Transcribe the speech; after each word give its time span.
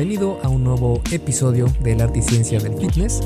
bienvenido 0.00 0.38
a 0.42 0.48
un 0.48 0.64
nuevo 0.64 1.02
episodio 1.12 1.66
del 1.82 2.00
Arte 2.00 2.20
y 2.20 2.22
Ciencia 2.22 2.58
del 2.58 2.72
Fitness, 2.72 3.20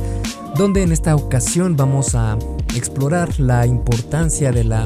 donde 0.56 0.82
en 0.82 0.90
esta 0.90 1.14
ocasión 1.14 1.76
vamos 1.76 2.16
a 2.16 2.36
explorar 2.74 3.38
la 3.38 3.64
importancia 3.64 4.50
de 4.50 4.64
la 4.64 4.84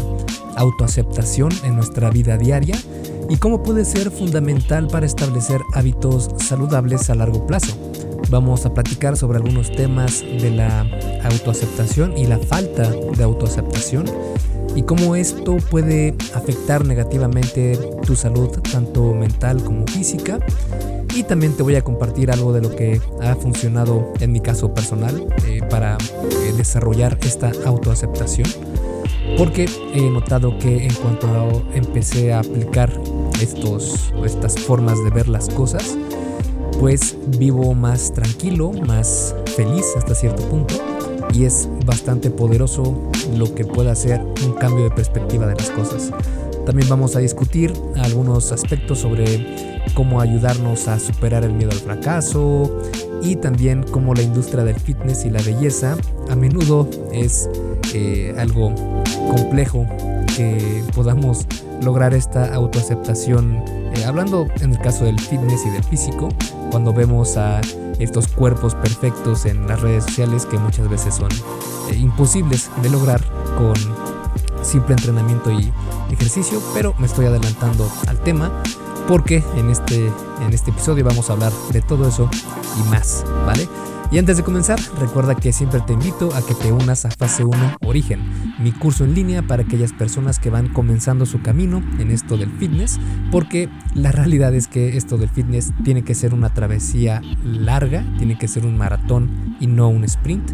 autoaceptación 0.56 1.50
en 1.64 1.76
nuestra 1.76 2.10
vida 2.10 2.36
diaria 2.36 2.76
y 3.30 3.38
cómo 3.38 3.62
puede 3.62 3.86
ser 3.86 4.10
fundamental 4.10 4.88
para 4.88 5.06
establecer 5.06 5.62
hábitos 5.72 6.28
saludables 6.36 7.08
a 7.08 7.14
largo 7.14 7.46
plazo. 7.46 7.74
Vamos 8.28 8.66
a 8.66 8.74
platicar 8.74 9.16
sobre 9.16 9.38
algunos 9.38 9.72
temas 9.72 10.20
de 10.20 10.50
la 10.50 10.86
autoaceptación 11.24 12.18
y 12.18 12.26
la 12.26 12.38
falta 12.38 12.90
de 12.90 13.24
autoaceptación 13.24 14.04
y 14.76 14.82
cómo 14.82 15.16
esto 15.16 15.56
puede 15.70 16.14
afectar 16.34 16.84
negativamente 16.84 17.78
tu 18.04 18.14
salud 18.14 18.50
tanto 18.70 19.14
mental 19.14 19.64
como 19.64 19.86
física. 19.86 20.38
Y 21.14 21.22
también 21.24 21.56
te 21.56 21.62
voy 21.62 21.76
a 21.76 21.82
compartir 21.82 22.30
algo 22.30 22.52
de 22.52 22.60
lo 22.60 22.74
que 22.74 23.00
ha 23.22 23.34
funcionado 23.34 24.12
en 24.20 24.32
mi 24.32 24.40
caso 24.40 24.72
personal 24.72 25.26
eh, 25.46 25.60
para 25.68 25.96
eh, 25.96 26.52
desarrollar 26.56 27.18
esta 27.22 27.50
autoaceptación. 27.64 28.48
Porque 29.36 29.68
he 29.94 30.10
notado 30.10 30.58
que 30.58 30.84
en 30.84 30.94
cuanto 30.94 31.62
empecé 31.74 32.32
a 32.32 32.40
aplicar 32.40 32.90
estos, 33.42 34.12
estas 34.24 34.58
formas 34.58 35.02
de 35.04 35.10
ver 35.10 35.28
las 35.28 35.48
cosas, 35.48 35.96
pues 36.80 37.16
vivo 37.38 37.74
más 37.74 38.12
tranquilo, 38.12 38.72
más 38.72 39.34
feliz 39.56 39.84
hasta 39.96 40.14
cierto 40.14 40.42
punto 40.48 40.74
y 41.32 41.44
es 41.44 41.68
bastante 41.84 42.30
poderoso 42.30 43.10
lo 43.36 43.54
que 43.54 43.64
puede 43.64 43.90
hacer 43.90 44.20
un 44.44 44.52
cambio 44.52 44.84
de 44.84 44.90
perspectiva 44.90 45.46
de 45.46 45.54
las 45.54 45.70
cosas. 45.70 46.10
También 46.68 46.90
vamos 46.90 47.16
a 47.16 47.20
discutir 47.20 47.72
algunos 47.96 48.52
aspectos 48.52 48.98
sobre 48.98 49.80
cómo 49.94 50.20
ayudarnos 50.20 50.86
a 50.86 50.98
superar 50.98 51.42
el 51.42 51.54
miedo 51.54 51.70
al 51.70 51.78
fracaso 51.78 52.82
y 53.22 53.36
también 53.36 53.84
cómo 53.84 54.12
la 54.12 54.20
industria 54.20 54.64
del 54.64 54.78
fitness 54.78 55.24
y 55.24 55.30
la 55.30 55.40
belleza 55.40 55.96
a 56.28 56.36
menudo 56.36 56.86
es 57.10 57.48
eh, 57.94 58.34
algo 58.36 58.74
complejo 59.34 59.86
que 60.36 60.84
podamos 60.94 61.46
lograr 61.82 62.12
esta 62.12 62.54
autoaceptación. 62.54 63.64
Eh, 63.94 64.04
hablando 64.04 64.46
en 64.60 64.72
el 64.72 64.78
caso 64.78 65.06
del 65.06 65.18
fitness 65.18 65.64
y 65.64 65.70
del 65.70 65.84
físico, 65.84 66.28
cuando 66.70 66.92
vemos 66.92 67.38
a 67.38 67.62
estos 67.98 68.28
cuerpos 68.28 68.74
perfectos 68.74 69.46
en 69.46 69.66
las 69.66 69.80
redes 69.80 70.04
sociales 70.04 70.44
que 70.44 70.58
muchas 70.58 70.86
veces 70.90 71.14
son 71.14 71.30
eh, 71.90 71.96
imposibles 71.96 72.70
de 72.82 72.90
lograr 72.90 73.22
con 73.56 73.72
simple 74.62 74.94
entrenamiento 74.94 75.50
y 75.50 75.72
ejercicio, 76.14 76.62
pero 76.74 76.94
me 76.98 77.06
estoy 77.06 77.26
adelantando 77.26 77.90
al 78.06 78.18
tema 78.20 78.62
porque 79.06 79.42
en 79.56 79.70
este, 79.70 80.12
en 80.40 80.52
este 80.52 80.70
episodio 80.70 81.04
vamos 81.04 81.30
a 81.30 81.32
hablar 81.32 81.52
de 81.72 81.80
todo 81.80 82.06
eso 82.06 82.28
y 82.78 82.88
más, 82.90 83.24
¿vale? 83.46 83.68
Y 84.10 84.16
antes 84.16 84.38
de 84.38 84.42
comenzar, 84.42 84.80
recuerda 84.98 85.34
que 85.34 85.52
siempre 85.52 85.80
te 85.86 85.92
invito 85.92 86.34
a 86.34 86.40
que 86.40 86.54
te 86.54 86.72
unas 86.72 87.04
a 87.04 87.10
Fase 87.10 87.44
1 87.44 87.76
Origen, 87.84 88.20
mi 88.58 88.72
curso 88.72 89.04
en 89.04 89.14
línea 89.14 89.42
para 89.42 89.64
aquellas 89.64 89.92
personas 89.92 90.38
que 90.38 90.48
van 90.48 90.68
comenzando 90.68 91.26
su 91.26 91.42
camino 91.42 91.82
en 91.98 92.10
esto 92.10 92.38
del 92.38 92.50
fitness, 92.52 92.98
porque 93.30 93.68
la 93.94 94.10
realidad 94.10 94.54
es 94.54 94.66
que 94.66 94.96
esto 94.96 95.18
del 95.18 95.28
fitness 95.28 95.72
tiene 95.84 96.04
que 96.04 96.14
ser 96.14 96.32
una 96.32 96.54
travesía 96.54 97.20
larga, 97.44 98.02
tiene 98.16 98.38
que 98.38 98.48
ser 98.48 98.64
un 98.64 98.78
maratón 98.78 99.56
y 99.60 99.66
no 99.66 99.88
un 99.88 100.04
sprint 100.04 100.52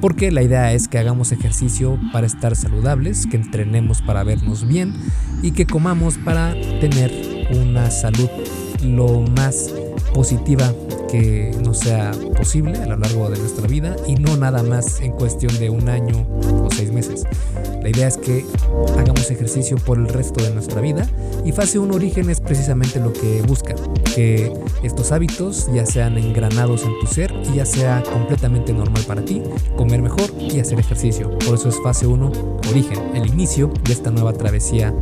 porque 0.00 0.30
la 0.30 0.42
idea 0.42 0.72
es 0.72 0.88
que 0.88 0.98
hagamos 0.98 1.32
ejercicio 1.32 1.98
para 2.12 2.26
estar 2.26 2.54
saludables, 2.54 3.26
que 3.26 3.36
entrenemos 3.36 4.02
para 4.02 4.24
vernos 4.24 4.66
bien 4.66 4.94
y 5.42 5.52
que 5.52 5.66
comamos 5.66 6.18
para 6.18 6.52
tener 6.80 7.48
una 7.50 7.90
salud 7.90 8.28
lo 8.82 9.22
más 9.22 9.72
positiva 10.16 10.72
que 11.10 11.54
nos 11.62 11.80
sea 11.80 12.10
posible 12.38 12.78
a 12.78 12.86
lo 12.86 12.96
largo 12.96 13.28
de 13.28 13.38
nuestra 13.38 13.68
vida 13.68 13.94
y 14.06 14.14
no 14.14 14.34
nada 14.38 14.62
más 14.62 15.02
en 15.02 15.12
cuestión 15.12 15.56
de 15.58 15.68
un 15.68 15.90
año 15.90 16.26
seis 16.76 16.92
meses. 16.92 17.24
La 17.82 17.88
idea 17.88 18.08
es 18.08 18.16
que 18.16 18.44
hagamos 18.98 19.30
ejercicio 19.30 19.76
por 19.76 19.98
el 19.98 20.08
resto 20.08 20.42
de 20.42 20.50
nuestra 20.50 20.80
vida 20.80 21.06
y 21.44 21.52
fase 21.52 21.78
1 21.78 21.94
origen 21.94 22.28
es 22.30 22.40
precisamente 22.40 23.00
lo 23.00 23.12
que 23.12 23.42
busca, 23.42 23.74
que 24.14 24.52
estos 24.82 25.12
hábitos 25.12 25.68
ya 25.72 25.86
sean 25.86 26.18
engranados 26.18 26.82
en 26.84 26.98
tu 27.00 27.06
ser 27.06 27.32
y 27.52 27.56
ya 27.56 27.66
sea 27.66 28.02
completamente 28.02 28.72
normal 28.72 29.02
para 29.06 29.24
ti, 29.24 29.42
comer 29.76 30.02
mejor 30.02 30.30
y 30.38 30.60
hacer 30.60 30.80
ejercicio. 30.80 31.30
Por 31.38 31.54
eso 31.54 31.68
es 31.68 31.80
fase 31.82 32.06
1 32.06 32.32
origen, 32.70 32.98
el 33.14 33.26
inicio 33.26 33.72
de 33.84 33.92
esta 33.92 34.10
nueva 34.10 34.32
travesía 34.32 34.92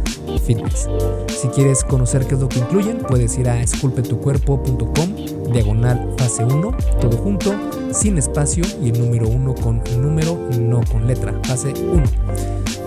fitness. 0.44 0.88
Si 1.28 1.48
quieres 1.48 1.84
conocer 1.84 2.26
qué 2.26 2.34
es 2.34 2.40
lo 2.40 2.48
que 2.48 2.58
incluyen, 2.58 2.98
puedes 2.98 3.36
ir 3.38 3.48
a 3.48 3.60
esculpetucuerpo.com 3.60 5.43
diagonal 5.52 6.14
fase 6.18 6.44
1, 6.44 6.76
todo 7.00 7.16
junto, 7.16 7.54
sin 7.92 8.18
espacio 8.18 8.64
y 8.82 8.90
el 8.90 8.98
número 8.98 9.28
1 9.28 9.54
con 9.54 9.82
número, 10.00 10.38
no 10.58 10.80
con 10.90 11.06
letra, 11.06 11.38
fase 11.44 11.72
1. 11.72 12.02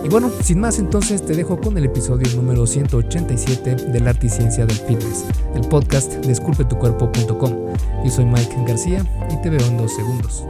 Y 0.04 0.10
bueno, 0.10 0.32
sin 0.42 0.60
más 0.60 0.80
entonces 0.80 1.26
te 1.26 1.36
dejo 1.36 1.60
con 1.60 1.78
el 1.78 1.86
episodio 1.86 2.28
número 2.36 2.66
187 2.66 3.76
del 3.92 4.08
Arte 4.08 4.28
y 4.28 4.30
Ciencia 4.30 4.66
del 4.66 4.78
Fitness, 4.78 5.26
el 5.56 5.62
podcast 5.68 6.14
de 6.14 6.32
esculpetucuerpo.com. 6.32 7.52
Yo 8.06 8.12
soy 8.12 8.26
Mike 8.26 8.56
García 8.66 9.06
y 9.32 9.42
te 9.42 9.50
veo 9.50 9.66
en 9.68 9.78
dos 9.78 9.94
segundos. 9.96 10.46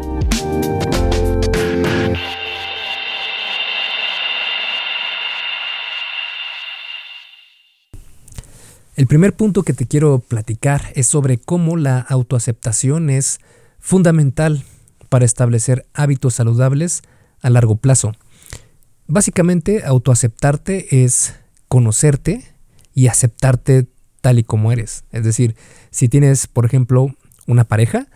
El 8.97 9.05
primer 9.05 9.35
punto 9.35 9.61
que 9.61 9.73
te 9.73 9.85
quiero 9.85 10.17
platicar 10.17 10.91
es 10.95 11.05
sobre 11.05 11.37
cómo 11.37 11.77
la 11.77 11.99
autoaceptación 11.99 13.11
es 13.11 13.39
fundamental 13.79 14.63
para 15.07 15.23
establecer 15.23 15.85
hábitos 15.93 16.33
saludables 16.33 17.03
a 17.43 17.51
largo 17.51 17.75
plazo. 17.75 18.13
Básicamente, 19.05 19.83
autoaceptarte 19.85 21.03
es 21.03 21.35
conocerte 21.67 22.55
y 22.95 23.05
aceptarte 23.05 23.85
tal 24.21 24.39
y 24.39 24.43
como 24.43 24.71
eres. 24.71 25.03
Es 25.11 25.23
decir, 25.23 25.55
si 25.91 26.09
tienes, 26.09 26.47
por 26.47 26.65
ejemplo, 26.65 27.15
una 27.45 27.65
pareja, 27.65 28.07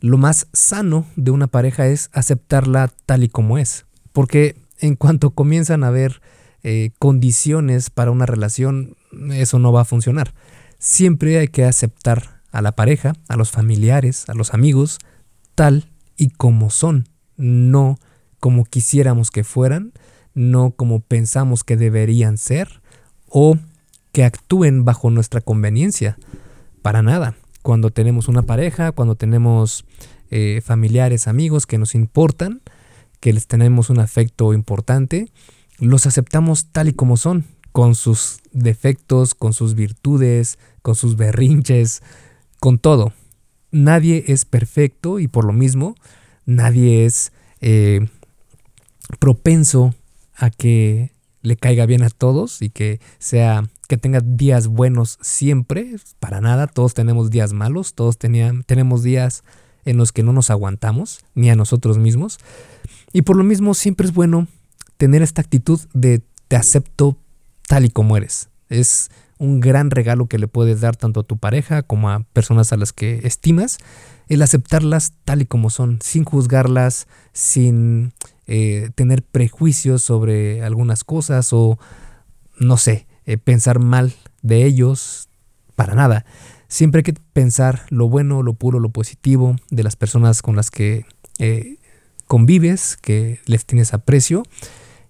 lo 0.00 0.18
más 0.18 0.48
sano 0.52 1.06
de 1.16 1.30
una 1.30 1.46
pareja 1.46 1.86
es 1.86 2.10
aceptarla 2.12 2.92
tal 3.06 3.24
y 3.24 3.30
como 3.30 3.56
es. 3.56 3.86
Porque 4.12 4.54
en 4.80 4.96
cuanto 4.96 5.30
comienzan 5.30 5.82
a 5.82 5.86
haber 5.88 6.20
eh, 6.68 6.90
condiciones 6.98 7.90
para 7.90 8.10
una 8.10 8.26
relación, 8.26 8.96
eso 9.30 9.60
no 9.60 9.70
va 9.70 9.82
a 9.82 9.84
funcionar. 9.84 10.34
Siempre 10.80 11.38
hay 11.38 11.46
que 11.46 11.64
aceptar 11.64 12.40
a 12.50 12.60
la 12.60 12.72
pareja, 12.72 13.12
a 13.28 13.36
los 13.36 13.52
familiares, 13.52 14.28
a 14.28 14.34
los 14.34 14.52
amigos, 14.52 14.98
tal 15.54 15.88
y 16.16 16.30
como 16.30 16.70
son, 16.70 17.08
no 17.36 18.00
como 18.40 18.64
quisiéramos 18.64 19.30
que 19.30 19.44
fueran, 19.44 19.92
no 20.34 20.72
como 20.72 20.98
pensamos 20.98 21.62
que 21.62 21.76
deberían 21.76 22.36
ser 22.36 22.80
o 23.28 23.56
que 24.10 24.24
actúen 24.24 24.84
bajo 24.84 25.08
nuestra 25.10 25.40
conveniencia. 25.40 26.18
Para 26.82 27.00
nada. 27.00 27.36
Cuando 27.62 27.90
tenemos 27.90 28.26
una 28.26 28.42
pareja, 28.42 28.90
cuando 28.90 29.14
tenemos 29.14 29.84
eh, 30.32 30.60
familiares, 30.64 31.28
amigos 31.28 31.64
que 31.64 31.78
nos 31.78 31.94
importan, 31.94 32.60
que 33.20 33.32
les 33.32 33.46
tenemos 33.46 33.88
un 33.88 34.00
afecto 34.00 34.52
importante, 34.52 35.30
los 35.78 36.06
aceptamos 36.06 36.66
tal 36.72 36.88
y 36.88 36.92
como 36.92 37.16
son, 37.16 37.44
con 37.72 37.94
sus 37.94 38.40
defectos, 38.52 39.34
con 39.34 39.52
sus 39.52 39.74
virtudes, 39.74 40.58
con 40.82 40.94
sus 40.94 41.16
berrinches, 41.16 42.02
con 42.58 42.78
todo. 42.78 43.12
Nadie 43.70 44.24
es 44.28 44.44
perfecto 44.44 45.18
y 45.18 45.28
por 45.28 45.44
lo 45.44 45.52
mismo 45.52 45.94
nadie 46.46 47.04
es 47.04 47.32
eh, 47.60 48.08
propenso 49.18 49.94
a 50.34 50.50
que 50.50 51.12
le 51.42 51.56
caiga 51.56 51.86
bien 51.86 52.02
a 52.02 52.10
todos 52.10 52.62
y 52.62 52.70
que 52.70 53.00
sea 53.18 53.68
que 53.88 53.96
tenga 53.96 54.20
días 54.20 54.66
buenos 54.66 55.18
siempre, 55.20 55.96
para 56.18 56.40
nada, 56.40 56.66
todos 56.66 56.94
tenemos 56.94 57.30
días 57.30 57.52
malos, 57.52 57.94
todos 57.94 58.18
tenemos 58.18 59.02
días 59.02 59.44
en 59.84 59.96
los 59.96 60.12
que 60.12 60.24
no 60.24 60.32
nos 60.32 60.50
aguantamos, 60.50 61.24
ni 61.34 61.50
a 61.50 61.56
nosotros 61.56 61.98
mismos. 61.98 62.38
Y 63.12 63.22
por 63.22 63.36
lo 63.36 63.44
mismo 63.44 63.74
siempre 63.74 64.06
es 64.06 64.12
bueno 64.12 64.48
tener 64.96 65.22
esta 65.22 65.42
actitud 65.42 65.80
de 65.92 66.22
te 66.48 66.56
acepto 66.56 67.18
tal 67.66 67.84
y 67.84 67.90
como 67.90 68.16
eres. 68.16 68.48
Es 68.68 69.10
un 69.38 69.60
gran 69.60 69.90
regalo 69.90 70.26
que 70.26 70.38
le 70.38 70.48
puedes 70.48 70.80
dar 70.80 70.96
tanto 70.96 71.20
a 71.20 71.24
tu 71.24 71.36
pareja 71.36 71.82
como 71.82 72.10
a 72.10 72.20
personas 72.32 72.72
a 72.72 72.76
las 72.76 72.92
que 72.92 73.20
estimas, 73.24 73.78
el 74.28 74.42
aceptarlas 74.42 75.12
tal 75.24 75.42
y 75.42 75.46
como 75.46 75.70
son, 75.70 75.98
sin 76.02 76.24
juzgarlas, 76.24 77.06
sin 77.32 78.12
eh, 78.46 78.90
tener 78.94 79.22
prejuicios 79.22 80.02
sobre 80.02 80.62
algunas 80.62 81.04
cosas 81.04 81.52
o, 81.52 81.78
no 82.58 82.76
sé, 82.76 83.06
eh, 83.26 83.36
pensar 83.36 83.78
mal 83.78 84.14
de 84.42 84.64
ellos, 84.64 85.28
para 85.74 85.94
nada. 85.94 86.24
Siempre 86.68 87.00
hay 87.00 87.04
que 87.04 87.14
pensar 87.32 87.82
lo 87.90 88.08
bueno, 88.08 88.42
lo 88.42 88.54
puro, 88.54 88.80
lo 88.80 88.88
positivo 88.88 89.56
de 89.70 89.82
las 89.82 89.94
personas 89.94 90.42
con 90.42 90.56
las 90.56 90.70
que 90.70 91.04
eh, 91.38 91.76
convives, 92.26 92.96
que 92.96 93.40
les 93.46 93.66
tienes 93.66 93.94
aprecio. 93.94 94.42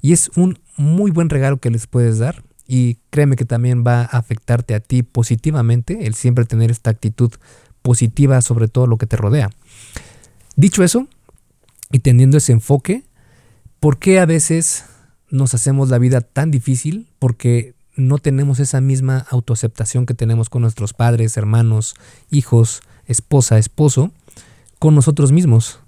Y 0.07 0.13
es 0.13 0.31
un 0.37 0.61
muy 0.77 1.11
buen 1.11 1.31
regalo 1.31 1.57
que 1.57 1.69
les 1.69 1.89
puedes 1.89 2.19
dar 2.19 2.45
y 2.65 2.99
créeme 3.11 3.35
que 3.35 3.45
también 3.45 3.83
va 3.85 4.03
a 4.03 4.19
afectarte 4.19 4.77
a 4.77 4.79
ti 4.79 5.03
positivamente 5.03 6.07
el 6.07 6.15
siempre 6.15 6.45
tener 6.45 6.71
esta 6.71 6.91
actitud 6.91 7.33
positiva 7.83 8.41
sobre 8.41 8.69
todo 8.69 8.87
lo 8.87 8.99
que 8.99 9.09
te 9.09 9.17
rodea. 9.17 9.51
Dicho 10.55 10.85
eso, 10.85 11.09
y 11.91 11.99
teniendo 11.99 12.37
ese 12.37 12.53
enfoque, 12.53 13.03
¿por 13.81 13.99
qué 13.99 14.21
a 14.21 14.27
veces 14.27 14.85
nos 15.29 15.55
hacemos 15.55 15.89
la 15.89 15.99
vida 15.99 16.21
tan 16.21 16.53
difícil? 16.53 17.09
Porque 17.19 17.75
no 17.97 18.19
tenemos 18.19 18.61
esa 18.61 18.81
misma 18.81 19.27
autoaceptación 19.29 20.07
que 20.07 20.15
tenemos 20.15 20.49
con 20.51 20.63
nuestros 20.63 20.93
padres, 20.93 21.37
hermanos, 21.37 21.97
hijos, 22.31 22.81
esposa, 23.07 23.59
esposo, 23.59 24.13
con 24.79 24.95
nosotros 24.95 25.33
mismos. 25.33 25.81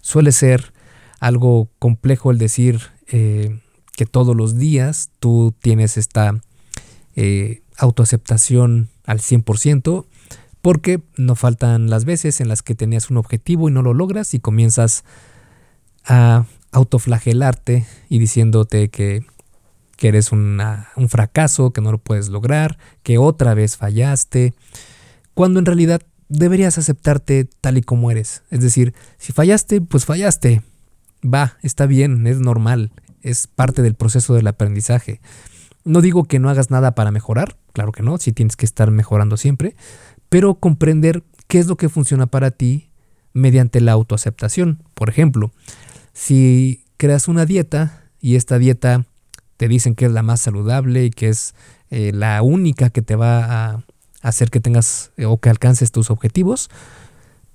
Suele 0.00 0.32
ser 0.32 0.72
algo 1.20 1.70
complejo 1.78 2.30
el 2.30 2.38
decir 2.38 2.80
eh, 3.08 3.60
que 3.96 4.06
todos 4.06 4.36
los 4.36 4.58
días 4.58 5.10
tú 5.18 5.54
tienes 5.60 5.96
esta 5.96 6.40
eh, 7.14 7.62
autoaceptación 7.78 8.90
al 9.04 9.20
100%, 9.20 10.06
porque 10.60 11.02
no 11.16 11.34
faltan 11.34 11.88
las 11.90 12.04
veces 12.04 12.40
en 12.40 12.48
las 12.48 12.62
que 12.62 12.74
tenías 12.74 13.10
un 13.10 13.16
objetivo 13.16 13.68
y 13.68 13.72
no 13.72 13.82
lo 13.82 13.94
logras 13.94 14.34
y 14.34 14.40
comienzas 14.40 15.04
a 16.04 16.46
autoflagelarte 16.72 17.86
y 18.08 18.18
diciéndote 18.18 18.90
que, 18.90 19.24
que 19.96 20.08
eres 20.08 20.32
un 20.32 20.60
fracaso, 21.08 21.72
que 21.72 21.80
no 21.80 21.92
lo 21.92 21.98
puedes 21.98 22.28
lograr, 22.28 22.78
que 23.02 23.18
otra 23.18 23.54
vez 23.54 23.76
fallaste, 23.76 24.54
cuando 25.34 25.58
en 25.58 25.66
realidad 25.66 26.02
deberías 26.28 26.78
aceptarte 26.78 27.48
tal 27.60 27.78
y 27.78 27.82
como 27.82 28.10
eres. 28.10 28.42
Es 28.50 28.60
decir, 28.60 28.94
si 29.18 29.32
fallaste, 29.32 29.80
pues 29.80 30.04
fallaste. 30.04 30.62
Va, 31.26 31.56
está 31.62 31.86
bien, 31.86 32.26
es 32.26 32.38
normal, 32.38 32.92
es 33.22 33.46
parte 33.46 33.82
del 33.82 33.94
proceso 33.94 34.34
del 34.34 34.46
aprendizaje. 34.46 35.20
No 35.84 36.00
digo 36.00 36.24
que 36.24 36.38
no 36.38 36.50
hagas 36.50 36.70
nada 36.70 36.94
para 36.94 37.10
mejorar, 37.10 37.56
claro 37.72 37.92
que 37.92 38.02
no, 38.02 38.18
si 38.18 38.32
tienes 38.32 38.56
que 38.56 38.66
estar 38.66 38.90
mejorando 38.90 39.36
siempre, 39.36 39.76
pero 40.28 40.56
comprender 40.56 41.22
qué 41.48 41.58
es 41.58 41.66
lo 41.66 41.76
que 41.76 41.88
funciona 41.88 42.26
para 42.26 42.50
ti 42.50 42.90
mediante 43.32 43.80
la 43.80 43.92
autoaceptación. 43.92 44.82
Por 44.94 45.08
ejemplo, 45.08 45.52
si 46.12 46.84
creas 46.96 47.28
una 47.28 47.46
dieta 47.46 48.04
y 48.20 48.36
esta 48.36 48.58
dieta 48.58 49.06
te 49.56 49.68
dicen 49.68 49.94
que 49.94 50.06
es 50.06 50.12
la 50.12 50.22
más 50.22 50.40
saludable 50.40 51.04
y 51.04 51.10
que 51.10 51.28
es 51.28 51.54
eh, 51.90 52.12
la 52.12 52.42
única 52.42 52.90
que 52.90 53.02
te 53.02 53.16
va 53.16 53.44
a 53.44 53.84
hacer 54.22 54.50
que 54.50 54.60
tengas 54.60 55.12
eh, 55.16 55.26
o 55.26 55.38
que 55.38 55.50
alcances 55.50 55.92
tus 55.92 56.10
objetivos, 56.10 56.70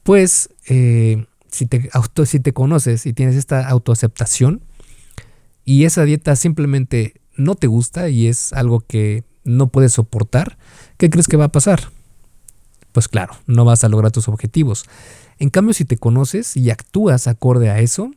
pues 0.03 0.49
eh, 0.67 1.25
si, 1.51 1.65
te 1.65 1.89
auto, 1.93 2.25
si 2.25 2.39
te 2.39 2.53
conoces 2.53 3.05
y 3.05 3.13
tienes 3.13 3.35
esta 3.35 3.67
autoaceptación 3.67 4.61
y 5.63 5.85
esa 5.85 6.03
dieta 6.03 6.35
simplemente 6.35 7.21
no 7.35 7.55
te 7.55 7.67
gusta 7.67 8.09
y 8.09 8.27
es 8.27 8.53
algo 8.53 8.81
que 8.81 9.23
no 9.43 9.67
puedes 9.67 9.93
soportar, 9.93 10.57
¿qué 10.97 11.09
crees 11.09 11.27
que 11.27 11.37
va 11.37 11.45
a 11.45 11.51
pasar? 11.51 11.91
Pues 12.91 13.07
claro, 13.07 13.33
no 13.45 13.65
vas 13.65 13.83
a 13.83 13.89
lograr 13.89 14.11
tus 14.11 14.27
objetivos. 14.27 14.85
En 15.39 15.49
cambio, 15.49 15.73
si 15.73 15.85
te 15.85 15.97
conoces 15.97 16.57
y 16.57 16.69
actúas 16.69 17.27
acorde 17.27 17.69
a 17.69 17.79
eso, 17.79 18.11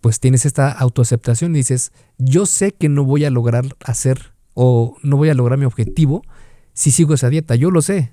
pues 0.00 0.20
tienes 0.20 0.46
esta 0.46 0.70
autoaceptación 0.70 1.54
y 1.54 1.58
dices, 1.58 1.92
yo 2.18 2.46
sé 2.46 2.72
que 2.72 2.88
no 2.88 3.04
voy 3.04 3.24
a 3.24 3.30
lograr 3.30 3.64
hacer 3.84 4.32
o 4.54 4.96
no 5.02 5.16
voy 5.16 5.28
a 5.28 5.34
lograr 5.34 5.58
mi 5.58 5.64
objetivo 5.64 6.22
si 6.80 6.90
sigo 6.90 7.14
esa 7.14 7.28
dieta, 7.28 7.54
yo 7.54 7.70
lo 7.70 7.82
sé 7.82 8.12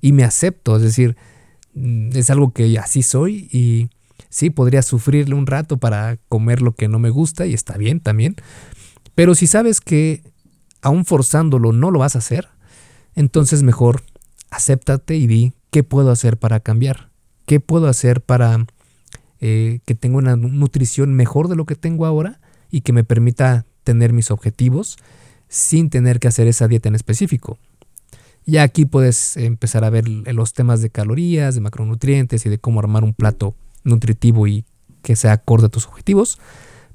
y 0.00 0.12
me 0.12 0.24
acepto, 0.24 0.76
es 0.76 0.82
decir, 0.82 1.16
mm, 1.74 2.16
es 2.16 2.30
algo 2.30 2.52
que 2.52 2.78
así 2.78 3.02
soy 3.02 3.48
y 3.52 3.90
sí, 4.28 4.50
podría 4.50 4.82
sufrirle 4.82 5.34
un 5.34 5.46
rato 5.46 5.78
para 5.78 6.18
comer 6.28 6.62
lo 6.62 6.72
que 6.72 6.88
no 6.88 6.98
me 6.98 7.10
gusta 7.10 7.46
y 7.46 7.54
está 7.54 7.76
bien 7.76 8.00
también, 8.00 8.36
pero 9.14 9.34
si 9.34 9.46
sabes 9.46 9.80
que 9.80 10.22
aún 10.82 11.04
forzándolo 11.04 11.72
no 11.72 11.90
lo 11.90 11.98
vas 11.98 12.14
a 12.14 12.18
hacer, 12.18 12.48
entonces 13.14 13.62
mejor 13.62 14.02
acéptate 14.50 15.16
y 15.16 15.26
di 15.26 15.52
qué 15.70 15.82
puedo 15.82 16.10
hacer 16.10 16.38
para 16.38 16.60
cambiar, 16.60 17.10
qué 17.46 17.60
puedo 17.60 17.88
hacer 17.88 18.20
para 18.20 18.66
eh, 19.40 19.80
que 19.84 19.94
tenga 19.94 20.18
una 20.18 20.36
nutrición 20.36 21.14
mejor 21.14 21.48
de 21.48 21.56
lo 21.56 21.64
que 21.64 21.74
tengo 21.74 22.06
ahora 22.06 22.40
y 22.70 22.82
que 22.82 22.92
me 22.92 23.04
permita 23.04 23.66
tener 23.84 24.12
mis 24.12 24.30
objetivos 24.30 24.98
sin 25.48 25.90
tener 25.90 26.20
que 26.20 26.28
hacer 26.28 26.46
esa 26.46 26.68
dieta 26.68 26.88
en 26.88 26.94
específico. 26.94 27.58
Ya 28.46 28.62
aquí 28.62 28.84
puedes 28.86 29.36
empezar 29.36 29.84
a 29.84 29.90
ver 29.90 30.08
los 30.08 30.54
temas 30.54 30.80
de 30.80 30.90
calorías, 30.90 31.54
de 31.54 31.60
macronutrientes 31.60 32.46
y 32.46 32.48
de 32.48 32.58
cómo 32.58 32.80
armar 32.80 33.04
un 33.04 33.14
plato 33.14 33.54
nutritivo 33.84 34.46
y 34.46 34.64
que 35.02 35.16
sea 35.16 35.32
acorde 35.32 35.66
a 35.66 35.70
tus 35.70 35.86
objetivos. 35.86 36.38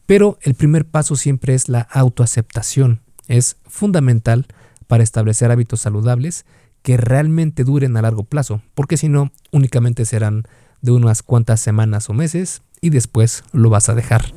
Pero 0.05 0.37
el 0.41 0.53
primer 0.53 0.85
paso 0.85 1.15
siempre 1.15 1.53
es 1.53 1.69
la 1.69 1.81
autoaceptación. 1.81 3.01
Es 3.27 3.57
fundamental 3.65 4.47
para 4.87 5.03
establecer 5.03 5.51
hábitos 5.51 5.81
saludables 5.81 6.45
que 6.81 6.97
realmente 6.97 7.63
duren 7.63 7.95
a 7.95 8.01
largo 8.01 8.25
plazo, 8.25 8.61
porque 8.75 8.97
si 8.97 9.07
no, 9.07 9.31
únicamente 9.51 10.05
serán 10.05 10.43
de 10.81 10.91
unas 10.91 11.23
cuantas 11.23 11.61
semanas 11.61 12.09
o 12.09 12.13
meses 12.13 12.61
y 12.81 12.89
después 12.89 13.43
lo 13.53 13.69
vas 13.69 13.87
a 13.87 13.95
dejar. 13.95 14.33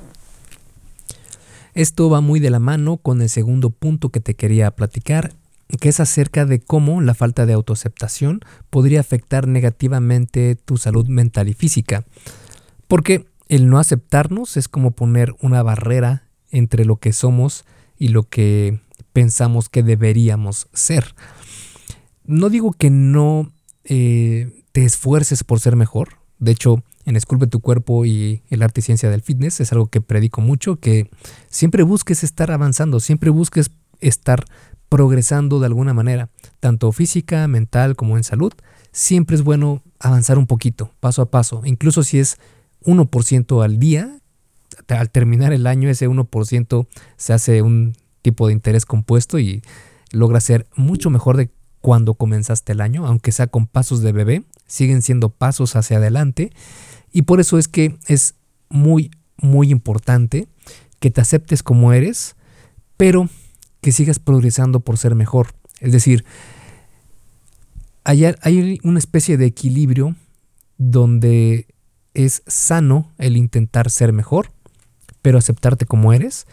Esto 1.75 2.09
va 2.09 2.21
muy 2.21 2.41
de 2.41 2.51
la 2.51 2.61
mano 2.61 2.97
con 2.97 3.21
el 3.21 3.29
segundo 3.29 3.71
punto 3.71 4.09
que 4.11 4.21
te 4.21 4.35
quería 4.35 4.71
platicar, 4.71 5.35
que 5.81 5.89
es 5.89 6.01
acerca 6.01 6.47
de 6.47 6.61
cómo 6.61 7.01
la 7.01 7.15
falta 7.15 7.47
de 7.47 7.53
autoaceptación 7.53 8.41
podría 8.71 9.01
afectar 9.01 9.49
negativamente 9.49 10.55
tu 10.55 10.77
salud 10.77 11.07
mental 11.07 11.49
y 11.49 11.55
física. 11.55 12.05
Porque 12.89 13.27
el 13.49 13.69
no 13.69 13.79
aceptarnos 13.79 14.57
es 14.57 14.69
como 14.69 14.93
poner 14.93 15.35
una 15.41 15.63
barrera 15.63 16.29
entre 16.51 16.85
lo 16.85 16.97
que 16.97 17.13
somos 17.13 17.65
y 17.99 18.09
lo 18.09 18.25
que 18.25 18.81
pensamos 19.13 19.69
que 19.69 19.83
deberíamos 19.83 20.69
ser. 20.73 21.15
No 22.25 22.49
digo 22.49 22.73
que 22.73 22.91
no 22.91 23.53
eh, 23.85 24.65
te 24.73 24.85
esfuerces 24.85 25.45
por 25.45 25.61
ser 25.61 25.77
mejor. 25.77 26.19
De 26.39 26.53
hecho, 26.53 26.83
en 27.05 27.17
Esculpe 27.17 27.47
tu 27.47 27.61
cuerpo 27.61 28.05
y 28.05 28.43
el 28.51 28.63
arte 28.63 28.81
y 28.81 28.83
ciencia 28.83 29.11
del 29.11 29.23
fitness 29.23 29.61
es 29.61 29.73
algo 29.73 29.87
que 29.87 30.01
predico 30.01 30.41
mucho, 30.41 30.77
que 30.77 31.09
siempre 31.49 31.85
busques 31.85 32.25
estar 32.25 32.51
avanzando, 32.51 32.99
siempre 32.99 33.31
busques 33.31 33.71
estar 34.01 34.45
progresando 34.89 35.61
de 35.61 35.67
alguna 35.67 35.95
manera, 35.95 36.31
tanto 36.61 36.93
física, 36.93 37.47
mental 37.49 37.97
como 37.97 38.17
en 38.17 38.25
salud. 38.25 38.53
Siempre 38.93 39.37
es 39.37 39.43
bueno 39.43 39.83
avanzar 39.99 40.39
un 40.39 40.47
poquito, 40.47 40.91
paso 41.01 41.23
a 41.23 41.31
paso, 41.31 41.63
incluso 41.65 42.03
si 42.03 42.19
es 42.19 42.39
1% 42.85 43.65
al 43.65 43.79
día, 43.79 44.21
al 44.89 45.11
terminar 45.11 45.53
el 45.53 45.67
año 45.67 45.89
ese 45.89 46.09
1% 46.09 46.87
se 47.17 47.33
hace 47.33 47.63
un 47.63 47.95
tipo 48.23 48.47
de 48.47 48.53
interés 48.53 48.85
compuesto 48.85 49.39
y 49.39 49.63
logra 50.13 50.41
ser 50.41 50.67
mucho 50.77 51.11
mejor 51.11 51.37
de 51.37 51.51
cuando 51.81 52.15
comenzaste 52.15 52.73
el 52.73 52.81
año, 52.81 53.07
aunque 53.07 53.33
sea 53.33 53.47
con 53.47 53.67
pasos 53.67 54.03
de 54.03 54.13
bebé, 54.13 54.45
siguen 54.67 55.03
siendo 55.03 55.31
pasos 55.31 55.77
hacia 55.77 55.99
adelante 55.99 56.51
y 57.13 57.23
por 57.23 57.41
eso 57.41 57.59
es 57.59 57.69
que 57.69 57.97
es 58.07 58.35
muy, 58.69 59.11
muy 59.37 59.71
importante 59.71 60.49
que 60.99 61.11
te 61.11 61.21
aceptes 61.21 61.63
como 61.63 61.93
eres, 61.93 62.37
pero 62.97 63.29
que 63.81 63.93
sigas 63.93 64.19
progresando 64.19 64.81
por 64.81 64.99
ser 64.99 65.15
mejor. 65.15 65.55
Es 65.81 65.93
decir, 65.93 66.25
hay, 68.05 68.25
hay 68.25 68.79
una 68.83 68.99
especie 68.99 69.37
de 69.37 69.47
equilibrio 69.47 70.17
donde 70.79 71.67
es 72.15 72.43
sano 72.47 73.13
el 73.19 73.37
intentar 73.37 73.91
ser 73.91 74.13
mejor, 74.13 74.51
pero 75.23 75.39
aceptarte 75.39 75.87
como 75.87 76.13
eres, 76.13 76.47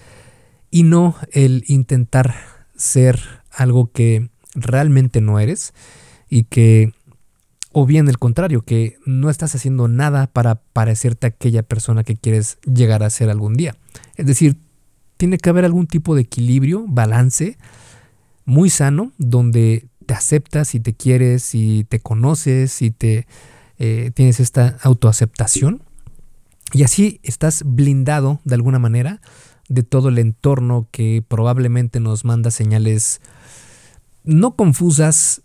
y 0.71 0.83
no 0.83 1.15
el 1.31 1.63
intentar 1.67 2.35
ser 2.75 3.19
algo 3.51 3.91
que 3.91 4.29
realmente 4.55 5.21
no 5.21 5.39
eres 5.39 5.73
y 6.29 6.45
que, 6.45 6.93
o 7.71 7.85
bien 7.85 8.07
el 8.07 8.17
contrario, 8.17 8.63
que 8.63 8.97
no 9.05 9.29
estás 9.29 9.53
haciendo 9.53 9.87
nada 9.87 10.27
para 10.27 10.55
parecerte 10.55 11.27
a 11.27 11.29
aquella 11.29 11.61
persona 11.61 12.03
que 12.03 12.15
quieres 12.15 12.57
llegar 12.61 13.03
a 13.03 13.09
ser 13.11 13.29
algún 13.29 13.53
día. 13.53 13.75
Es 14.15 14.25
decir, 14.25 14.57
tiene 15.23 15.37
que 15.37 15.49
haber 15.49 15.63
algún 15.63 15.87
tipo 15.87 16.15
de 16.15 16.23
equilibrio, 16.23 16.83
balance 16.85 17.57
muy 18.43 18.69
sano, 18.69 19.13
donde 19.17 19.87
te 20.05 20.13
aceptas 20.13 20.75
y 20.75 20.81
te 20.81 20.95
quieres 20.95 21.55
y 21.55 21.85
te 21.85 22.01
conoces 22.01 22.81
y 22.81 22.91
te 22.91 23.25
eh, 23.79 24.11
tienes 24.13 24.41
esta 24.41 24.77
autoaceptación. 24.81 25.81
Y 26.73 26.83
así 26.83 27.21
estás 27.23 27.63
blindado 27.65 28.41
de 28.43 28.55
alguna 28.55 28.79
manera 28.79 29.21
de 29.69 29.83
todo 29.83 30.09
el 30.09 30.19
entorno 30.19 30.89
que 30.91 31.23
probablemente 31.25 32.01
nos 32.01 32.25
manda 32.25 32.51
señales 32.51 33.21
no 34.25 34.57
confusas, 34.57 35.41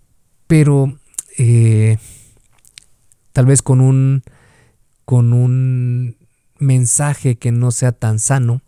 pero 0.49 0.99
eh, 1.39 1.99
tal 3.33 3.47
vez 3.47 3.63
con 3.63 3.81
un, 3.81 4.25
con 5.05 5.33
un 5.33 6.17
mensaje 6.59 7.39
que 7.39 7.53
no 7.53 7.71
sea 7.71 7.93
tan 7.93 8.19
sano 8.19 8.61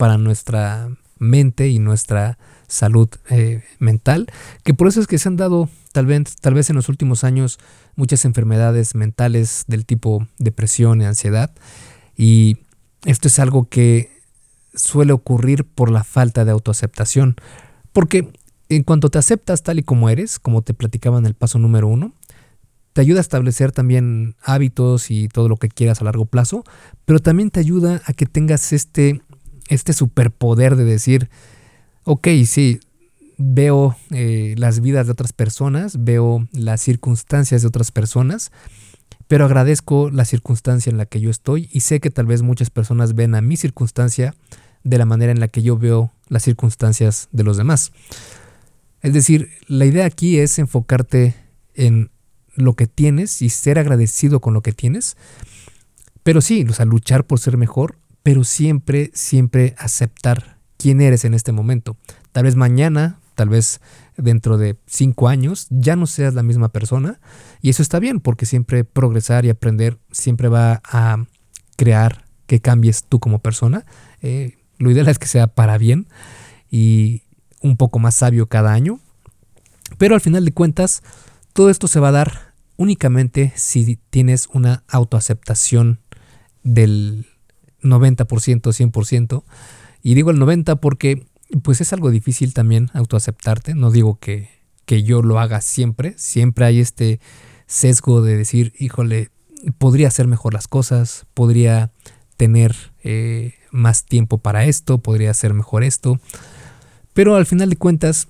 para 0.00 0.16
nuestra 0.16 0.88
mente 1.18 1.68
y 1.68 1.78
nuestra 1.78 2.38
salud 2.68 3.10
eh, 3.28 3.62
mental, 3.80 4.28
que 4.64 4.72
por 4.72 4.88
eso 4.88 4.98
es 4.98 5.06
que 5.06 5.18
se 5.18 5.28
han 5.28 5.36
dado 5.36 5.68
tal 5.92 6.06
vez, 6.06 6.36
tal 6.40 6.54
vez 6.54 6.70
en 6.70 6.76
los 6.76 6.88
últimos 6.88 7.22
años 7.22 7.58
muchas 7.96 8.24
enfermedades 8.24 8.94
mentales 8.94 9.64
del 9.66 9.84
tipo 9.84 10.26
depresión 10.38 11.02
y 11.02 11.04
ansiedad. 11.04 11.50
Y 12.16 12.56
esto 13.04 13.28
es 13.28 13.38
algo 13.40 13.68
que 13.68 14.10
suele 14.74 15.12
ocurrir 15.12 15.66
por 15.66 15.90
la 15.90 16.02
falta 16.02 16.46
de 16.46 16.52
autoaceptación. 16.52 17.36
Porque 17.92 18.32
en 18.70 18.84
cuanto 18.84 19.10
te 19.10 19.18
aceptas 19.18 19.62
tal 19.62 19.80
y 19.80 19.82
como 19.82 20.08
eres, 20.08 20.38
como 20.38 20.62
te 20.62 20.72
platicaba 20.72 21.18
en 21.18 21.26
el 21.26 21.34
paso 21.34 21.58
número 21.58 21.88
uno, 21.88 22.14
te 22.94 23.02
ayuda 23.02 23.18
a 23.18 23.20
establecer 23.20 23.70
también 23.70 24.34
hábitos 24.42 25.10
y 25.10 25.28
todo 25.28 25.50
lo 25.50 25.58
que 25.58 25.68
quieras 25.68 26.00
a 26.00 26.04
largo 26.04 26.24
plazo, 26.24 26.64
pero 27.04 27.18
también 27.18 27.50
te 27.50 27.60
ayuda 27.60 28.00
a 28.06 28.14
que 28.14 28.24
tengas 28.24 28.72
este, 28.72 29.20
este 29.70 29.92
superpoder 29.92 30.76
de 30.76 30.84
decir, 30.84 31.30
ok, 32.04 32.28
sí, 32.44 32.80
veo 33.38 33.96
eh, 34.10 34.54
las 34.58 34.80
vidas 34.80 35.06
de 35.06 35.12
otras 35.12 35.32
personas, 35.32 36.04
veo 36.04 36.46
las 36.52 36.82
circunstancias 36.82 37.62
de 37.62 37.68
otras 37.68 37.90
personas, 37.90 38.52
pero 39.28 39.44
agradezco 39.44 40.10
la 40.10 40.24
circunstancia 40.24 40.90
en 40.90 40.98
la 40.98 41.06
que 41.06 41.20
yo 41.20 41.30
estoy 41.30 41.70
y 41.72 41.80
sé 41.80 42.00
que 42.00 42.10
tal 42.10 42.26
vez 42.26 42.42
muchas 42.42 42.68
personas 42.68 43.14
ven 43.14 43.34
a 43.34 43.40
mi 43.40 43.56
circunstancia 43.56 44.34
de 44.82 44.98
la 44.98 45.06
manera 45.06 45.32
en 45.32 45.40
la 45.40 45.48
que 45.48 45.62
yo 45.62 45.78
veo 45.78 46.12
las 46.28 46.42
circunstancias 46.42 47.28
de 47.32 47.44
los 47.44 47.56
demás. 47.56 47.92
Es 49.02 49.14
decir, 49.14 49.50
la 49.66 49.86
idea 49.86 50.04
aquí 50.04 50.38
es 50.38 50.58
enfocarte 50.58 51.34
en 51.74 52.10
lo 52.54 52.74
que 52.74 52.86
tienes 52.86 53.40
y 53.40 53.48
ser 53.48 53.78
agradecido 53.78 54.40
con 54.40 54.52
lo 54.52 54.62
que 54.62 54.72
tienes. 54.72 55.16
Pero 56.22 56.40
sí, 56.40 56.66
o 56.68 56.72
sea, 56.72 56.84
luchar 56.84 57.24
por 57.24 57.40
ser 57.40 57.56
mejor, 57.56 57.96
pero 58.22 58.44
siempre, 58.44 59.10
siempre 59.14 59.74
aceptar 59.78 60.58
quién 60.76 61.00
eres 61.00 61.24
en 61.24 61.34
este 61.34 61.52
momento. 61.52 61.96
Tal 62.32 62.44
vez 62.44 62.56
mañana, 62.56 63.18
tal 63.34 63.48
vez 63.48 63.80
dentro 64.16 64.58
de 64.58 64.76
cinco 64.86 65.28
años, 65.28 65.66
ya 65.70 65.96
no 65.96 66.06
seas 66.06 66.34
la 66.34 66.42
misma 66.42 66.70
persona. 66.70 67.20
Y 67.60 67.70
eso 67.70 67.82
está 67.82 67.98
bien, 67.98 68.20
porque 68.20 68.46
siempre 68.46 68.84
progresar 68.84 69.44
y 69.44 69.50
aprender 69.50 69.98
siempre 70.10 70.48
va 70.48 70.82
a 70.84 71.24
crear 71.76 72.24
que 72.46 72.60
cambies 72.60 73.04
tú 73.04 73.20
como 73.20 73.38
persona. 73.38 73.86
Eh, 74.22 74.58
lo 74.78 74.90
ideal 74.90 75.08
es 75.08 75.18
que 75.18 75.26
sea 75.26 75.46
para 75.46 75.78
bien 75.78 76.08
y 76.70 77.22
un 77.60 77.76
poco 77.76 77.98
más 77.98 78.14
sabio 78.14 78.46
cada 78.46 78.72
año. 78.72 79.00
Pero 79.98 80.14
al 80.14 80.20
final 80.20 80.44
de 80.44 80.52
cuentas, 80.52 81.02
todo 81.52 81.70
esto 81.70 81.88
se 81.88 82.00
va 82.00 82.08
a 82.08 82.12
dar 82.12 82.54
únicamente 82.76 83.52
si 83.56 83.96
tienes 84.08 84.48
una 84.52 84.84
autoaceptación 84.88 86.00
del 86.62 87.26
90%, 87.82 88.72
100%. 88.72 89.44
Y 90.02 90.14
digo 90.14 90.30
el 90.30 90.38
90% 90.38 90.80
porque 90.80 91.26
pues 91.62 91.80
es 91.80 91.92
algo 91.92 92.10
difícil 92.10 92.54
también 92.54 92.90
autoaceptarte. 92.94 93.74
No 93.74 93.90
digo 93.90 94.18
que, 94.18 94.48
que 94.84 95.02
yo 95.02 95.22
lo 95.22 95.38
haga 95.38 95.60
siempre. 95.60 96.14
Siempre 96.16 96.64
hay 96.64 96.80
este 96.80 97.20
sesgo 97.66 98.22
de 98.22 98.36
decir, 98.36 98.72
híjole, 98.78 99.30
podría 99.78 100.08
hacer 100.08 100.26
mejor 100.26 100.54
las 100.54 100.68
cosas, 100.68 101.26
podría 101.34 101.92
tener 102.36 102.74
eh, 103.04 103.54
más 103.70 104.04
tiempo 104.04 104.38
para 104.38 104.64
esto, 104.64 104.98
podría 104.98 105.30
hacer 105.30 105.54
mejor 105.54 105.84
esto. 105.84 106.20
Pero 107.12 107.36
al 107.36 107.46
final 107.46 107.70
de 107.70 107.76
cuentas, 107.76 108.28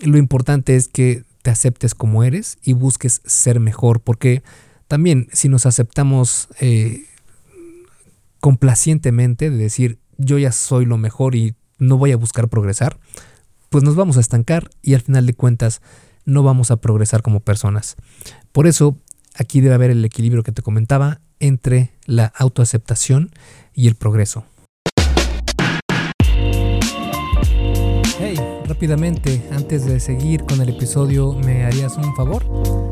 lo 0.00 0.18
importante 0.18 0.76
es 0.76 0.88
que 0.88 1.24
te 1.42 1.50
aceptes 1.50 1.94
como 1.94 2.24
eres 2.24 2.58
y 2.62 2.72
busques 2.72 3.20
ser 3.24 3.60
mejor, 3.60 4.00
porque 4.00 4.42
también 4.88 5.28
si 5.32 5.48
nos 5.48 5.66
aceptamos 5.66 6.48
eh, 6.60 7.04
complacientemente 8.42 9.50
de 9.50 9.56
decir 9.56 10.00
yo 10.18 10.36
ya 10.36 10.50
soy 10.50 10.84
lo 10.84 10.98
mejor 10.98 11.36
y 11.36 11.54
no 11.78 11.96
voy 11.96 12.10
a 12.10 12.16
buscar 12.16 12.48
progresar, 12.48 12.98
pues 13.70 13.84
nos 13.84 13.94
vamos 13.94 14.16
a 14.16 14.20
estancar 14.20 14.68
y 14.82 14.94
al 14.94 15.00
final 15.00 15.26
de 15.26 15.34
cuentas 15.34 15.80
no 16.24 16.42
vamos 16.42 16.72
a 16.72 16.76
progresar 16.78 17.22
como 17.22 17.38
personas. 17.38 17.94
Por 18.50 18.66
eso 18.66 18.98
aquí 19.36 19.60
debe 19.60 19.76
haber 19.76 19.92
el 19.92 20.04
equilibrio 20.04 20.42
que 20.42 20.50
te 20.50 20.60
comentaba 20.60 21.20
entre 21.38 21.92
la 22.04 22.26
autoaceptación 22.36 23.30
y 23.74 23.86
el 23.86 23.94
progreso. 23.94 24.44
rápidamente, 28.66 29.46
antes 29.52 29.84
de 29.84 30.00
seguir 30.00 30.44
con 30.44 30.60
el 30.60 30.70
episodio, 30.70 31.34
¿me 31.34 31.64
harías 31.64 31.96
un 31.98 32.16
favor? 32.16 32.91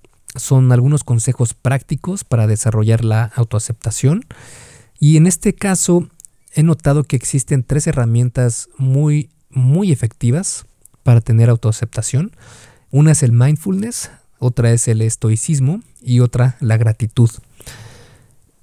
son 0.35 0.71
algunos 0.71 1.03
consejos 1.03 1.53
prácticos 1.53 2.23
para 2.23 2.47
desarrollar 2.47 3.03
la 3.03 3.31
autoaceptación. 3.35 4.25
Y 4.99 5.17
en 5.17 5.27
este 5.27 5.53
caso 5.53 6.07
he 6.53 6.63
notado 6.63 7.03
que 7.03 7.15
existen 7.15 7.63
tres 7.63 7.87
herramientas 7.87 8.69
muy, 8.77 9.29
muy 9.49 9.91
efectivas 9.91 10.65
para 11.03 11.21
tener 11.21 11.49
autoaceptación. 11.49 12.31
Una 12.91 13.11
es 13.11 13.23
el 13.23 13.31
mindfulness, 13.31 14.11
otra 14.39 14.71
es 14.71 14.87
el 14.87 15.01
estoicismo 15.01 15.81
y 16.01 16.19
otra 16.19 16.57
la 16.59 16.77
gratitud. 16.77 17.29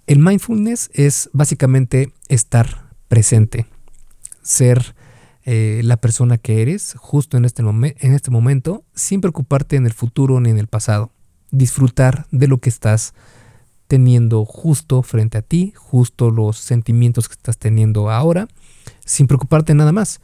El 0.06 0.20
mindfulness 0.20 0.90
es 0.94 1.28
básicamente 1.32 2.12
estar 2.28 2.88
presente, 3.08 3.66
ser 4.42 4.94
eh, 5.44 5.82
la 5.84 5.98
persona 5.98 6.38
que 6.38 6.62
eres 6.62 6.94
justo 6.96 7.37
en 7.37 7.44
este, 7.44 7.62
en 7.62 8.14
este 8.14 8.30
momento, 8.30 8.84
sin 8.94 9.20
preocuparte 9.20 9.76
en 9.76 9.87
el 9.87 9.92
futuro 9.92 10.40
ni 10.40 10.50
en 10.50 10.58
el 10.58 10.66
pasado 10.66 11.10
disfrutar 11.50 12.26
de 12.31 12.49
lo 12.49 12.59
que 12.59 12.69
estás 12.69 13.14
teniendo 13.87 14.45
justo 14.45 15.02
frente 15.02 15.38
a 15.38 15.43
ti, 15.43 15.73
justo 15.76 16.31
los 16.31 16.59
sentimientos 16.59 17.28
que 17.28 17.35
estás 17.35 17.59
teniendo 17.59 18.11
ahora, 18.11 18.49
sin 19.05 19.26
preocuparte 19.26 19.75
nada 19.75 19.93
más. 19.93 20.21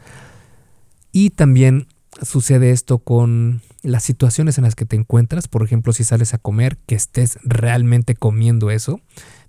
Y 1.12 1.30
también 1.30 1.88
sucede 2.22 2.70
esto 2.70 2.98
con 2.98 3.62
las 3.82 4.02
situaciones 4.02 4.58
en 4.58 4.64
las 4.64 4.74
que 4.74 4.86
te 4.86 4.96
encuentras, 4.96 5.48
por 5.48 5.62
ejemplo, 5.62 5.92
si 5.92 6.04
sales 6.04 6.34
a 6.34 6.38
comer, 6.38 6.76
que 6.86 6.94
estés 6.94 7.38
realmente 7.42 8.14
comiendo 8.14 8.70
eso, 8.70 9.00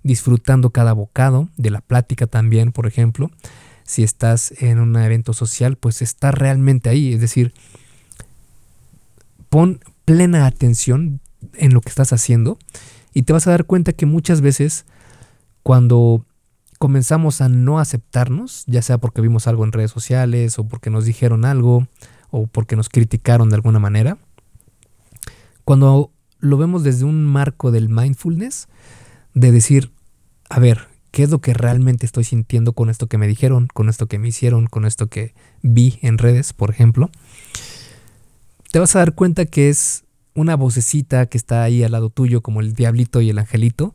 disfrutando 0.02 0.70
cada 0.70 0.92
bocado, 0.92 1.48
de 1.56 1.70
la 1.70 1.80
plática 1.80 2.26
también, 2.26 2.72
por 2.72 2.86
ejemplo. 2.86 3.30
Si 3.84 4.02
estás 4.02 4.52
en 4.60 4.80
un 4.80 4.96
evento 4.96 5.32
social, 5.32 5.76
pues 5.76 6.02
estar 6.02 6.38
realmente 6.38 6.88
ahí, 6.88 7.14
es 7.14 7.20
decir, 7.20 7.54
pon 9.48 9.80
plena 10.04 10.46
atención, 10.46 11.20
en 11.54 11.74
lo 11.74 11.80
que 11.80 11.88
estás 11.88 12.12
haciendo 12.12 12.58
y 13.12 13.22
te 13.22 13.32
vas 13.32 13.46
a 13.46 13.50
dar 13.50 13.64
cuenta 13.64 13.92
que 13.92 14.06
muchas 14.06 14.40
veces 14.40 14.84
cuando 15.62 16.24
comenzamos 16.78 17.40
a 17.40 17.48
no 17.48 17.78
aceptarnos, 17.78 18.64
ya 18.66 18.82
sea 18.82 18.98
porque 18.98 19.22
vimos 19.22 19.46
algo 19.46 19.64
en 19.64 19.72
redes 19.72 19.90
sociales 19.90 20.58
o 20.58 20.68
porque 20.68 20.90
nos 20.90 21.04
dijeron 21.04 21.44
algo 21.44 21.86
o 22.30 22.46
porque 22.46 22.76
nos 22.76 22.88
criticaron 22.88 23.48
de 23.48 23.56
alguna 23.56 23.78
manera, 23.78 24.18
cuando 25.64 26.12
lo 26.38 26.56
vemos 26.56 26.84
desde 26.84 27.04
un 27.04 27.24
marco 27.24 27.70
del 27.70 27.88
mindfulness, 27.88 28.68
de 29.34 29.52
decir, 29.52 29.92
a 30.48 30.60
ver, 30.60 30.88
¿qué 31.10 31.22
es 31.22 31.30
lo 31.30 31.40
que 31.40 31.54
realmente 31.54 32.06
estoy 32.06 32.24
sintiendo 32.24 32.72
con 32.72 32.90
esto 32.90 33.06
que 33.06 33.18
me 33.18 33.26
dijeron, 33.26 33.68
con 33.72 33.88
esto 33.88 34.06
que 34.06 34.18
me 34.18 34.28
hicieron, 34.28 34.66
con 34.66 34.84
esto 34.84 35.08
que 35.08 35.34
vi 35.62 35.98
en 36.02 36.18
redes, 36.18 36.52
por 36.52 36.70
ejemplo? 36.70 37.10
Te 38.70 38.78
vas 38.78 38.94
a 38.96 39.00
dar 39.00 39.14
cuenta 39.14 39.46
que 39.46 39.68
es 39.68 40.04
una 40.36 40.54
vocecita 40.54 41.26
que 41.26 41.38
está 41.38 41.62
ahí 41.62 41.82
al 41.82 41.92
lado 41.92 42.10
tuyo, 42.10 42.42
como 42.42 42.60
el 42.60 42.74
diablito 42.74 43.20
y 43.20 43.30
el 43.30 43.38
angelito. 43.38 43.94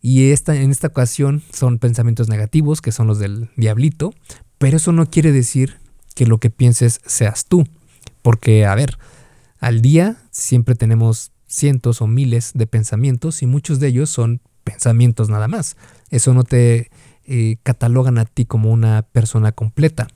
Y 0.00 0.30
esta, 0.30 0.56
en 0.56 0.70
esta 0.70 0.88
ocasión 0.88 1.42
son 1.52 1.78
pensamientos 1.78 2.28
negativos, 2.28 2.80
que 2.80 2.92
son 2.92 3.06
los 3.06 3.18
del 3.18 3.50
diablito, 3.56 4.12
pero 4.58 4.78
eso 4.78 4.92
no 4.92 5.08
quiere 5.08 5.32
decir 5.32 5.78
que 6.14 6.26
lo 6.26 6.38
que 6.38 6.50
pienses 6.50 7.00
seas 7.06 7.46
tú. 7.46 7.66
Porque, 8.22 8.66
a 8.66 8.74
ver, 8.74 8.98
al 9.60 9.82
día 9.82 10.16
siempre 10.30 10.74
tenemos 10.74 11.32
cientos 11.46 12.00
o 12.02 12.06
miles 12.06 12.52
de 12.54 12.66
pensamientos 12.66 13.42
y 13.42 13.46
muchos 13.46 13.78
de 13.78 13.88
ellos 13.88 14.10
son 14.10 14.40
pensamientos 14.64 15.28
nada 15.28 15.46
más. 15.46 15.76
Eso 16.10 16.34
no 16.34 16.42
te 16.42 16.90
eh, 17.24 17.56
catalogan 17.62 18.18
a 18.18 18.24
ti 18.24 18.46
como 18.46 18.72
una 18.72 19.02
persona 19.02 19.52
completa. 19.52 20.08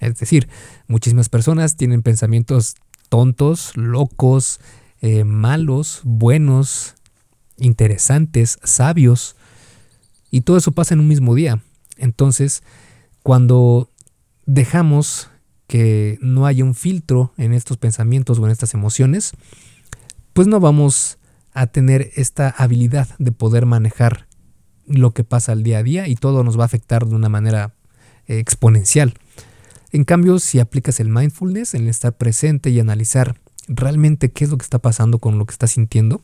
Es 0.00 0.16
decir, 0.16 0.48
muchísimas 0.86 1.28
personas 1.28 1.76
tienen 1.76 2.02
pensamientos 2.02 2.76
tontos, 3.08 3.76
locos, 3.76 4.60
eh, 5.04 5.24
malos, 5.24 6.00
buenos, 6.02 6.94
interesantes, 7.58 8.58
sabios. 8.64 9.36
Y 10.30 10.40
todo 10.40 10.56
eso 10.56 10.72
pasa 10.72 10.94
en 10.94 11.00
un 11.00 11.08
mismo 11.08 11.34
día. 11.34 11.60
Entonces, 11.98 12.62
cuando 13.22 13.90
dejamos 14.46 15.28
que 15.66 16.16
no 16.22 16.46
haya 16.46 16.64
un 16.64 16.74
filtro 16.74 17.34
en 17.36 17.52
estos 17.52 17.76
pensamientos 17.76 18.38
o 18.38 18.46
en 18.46 18.50
estas 18.50 18.72
emociones, 18.72 19.32
pues 20.32 20.48
no 20.48 20.58
vamos 20.58 21.18
a 21.52 21.66
tener 21.66 22.10
esta 22.16 22.48
habilidad 22.48 23.08
de 23.18 23.30
poder 23.30 23.66
manejar 23.66 24.26
lo 24.86 25.10
que 25.12 25.22
pasa 25.22 25.52
al 25.52 25.64
día 25.64 25.80
a 25.80 25.82
día 25.82 26.08
y 26.08 26.14
todo 26.14 26.42
nos 26.44 26.58
va 26.58 26.62
a 26.62 26.64
afectar 26.64 27.04
de 27.04 27.14
una 27.14 27.28
manera 27.28 27.74
eh, 28.26 28.38
exponencial. 28.38 29.12
En 29.92 30.04
cambio, 30.04 30.38
si 30.38 30.60
aplicas 30.60 30.98
el 30.98 31.10
mindfulness, 31.10 31.74
en 31.74 31.88
estar 31.88 32.16
presente 32.16 32.70
y 32.70 32.80
analizar 32.80 33.43
realmente 33.68 34.30
qué 34.30 34.44
es 34.44 34.50
lo 34.50 34.58
que 34.58 34.64
está 34.64 34.78
pasando 34.78 35.18
con 35.18 35.38
lo 35.38 35.46
que 35.46 35.52
estás 35.52 35.72
sintiendo, 35.72 36.20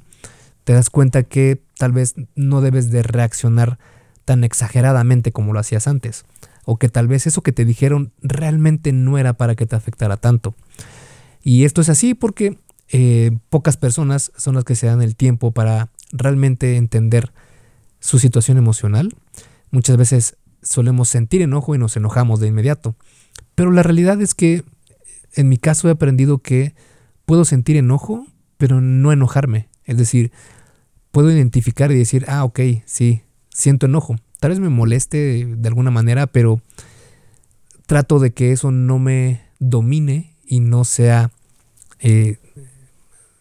te 0.65 0.73
das 0.73 0.91
cuenta 0.91 1.23
que 1.23 1.63
tal 1.79 1.93
vez 1.93 2.15
no 2.35 2.61
debes 2.61 2.91
de 2.91 3.03
reaccionar 3.03 3.79
tan 4.25 4.45
exageradamente 4.45 5.33
como 5.33 5.53
lo 5.53 5.61
hacías 5.61 5.89
antes, 5.89 6.25
o 6.65 6.77
que 6.77 6.89
tal 6.89 7.09
vez 7.09 7.27
eso 7.27 7.43
que 7.43 7.53
te 7.53 7.65
dijeron 7.65 8.13
realmente 8.23 8.93
no 8.93 9.19
era 9.19 9.33
para 9.33 9.55
que 9.55 9.67
te 9.67 9.77
afectara 9.77 10.17
tanto. 10.17 10.55
Y 11.43 11.65
esto 11.65 11.81
es 11.81 11.89
así 11.89 12.15
porque 12.15 12.59
eh, 12.93 13.31
pocas 13.49 13.77
personas 13.77 14.33
son 14.37 14.55
las 14.55 14.65
que 14.65 14.77
se 14.77 14.87
dan 14.87 15.03
el 15.03 15.17
tiempo 15.17 15.53
para 15.53 15.89
realmente 16.13 16.77
entender 16.77 17.33
su 17.99 18.19
situación 18.19 18.59
emocional. 18.59 19.15
Muchas 19.71 19.97
veces 19.97 20.37
solemos 20.63 21.09
sentir 21.09 21.43
enojo 21.43 21.75
y 21.75 21.79
nos 21.79 21.97
enojamos 21.97 22.41
de 22.41 22.49
inmediato. 22.49 22.95
Pero 23.55 23.71
la 23.71 23.83
realidad 23.83 24.21
es 24.21 24.35
que 24.35 24.65
en 25.35 25.49
mi 25.49 25.57
caso 25.57 25.89
he 25.89 25.93
aprendido 25.93 26.39
que 26.39 26.75
puedo 27.31 27.45
sentir 27.45 27.77
enojo, 27.77 28.27
pero 28.57 28.81
no 28.81 29.13
enojarme. 29.13 29.69
Es 29.85 29.97
decir, 29.97 30.33
puedo 31.13 31.31
identificar 31.31 31.93
y 31.93 31.95
decir, 31.97 32.25
ah, 32.27 32.43
ok, 32.43 32.59
sí, 32.87 33.23
siento 33.51 33.87
enojo. 33.87 34.17
Tal 34.41 34.51
vez 34.51 34.59
me 34.59 34.69
moleste 34.69 35.47
de 35.47 35.69
alguna 35.69 35.93
manera, 35.93 36.27
pero 36.27 36.61
trato 37.87 38.19
de 38.19 38.33
que 38.33 38.51
eso 38.51 38.73
no 38.73 38.99
me 38.99 39.43
domine 39.61 40.35
y 40.45 40.59
no 40.59 40.83
sea 40.83 41.31
eh, 42.01 42.39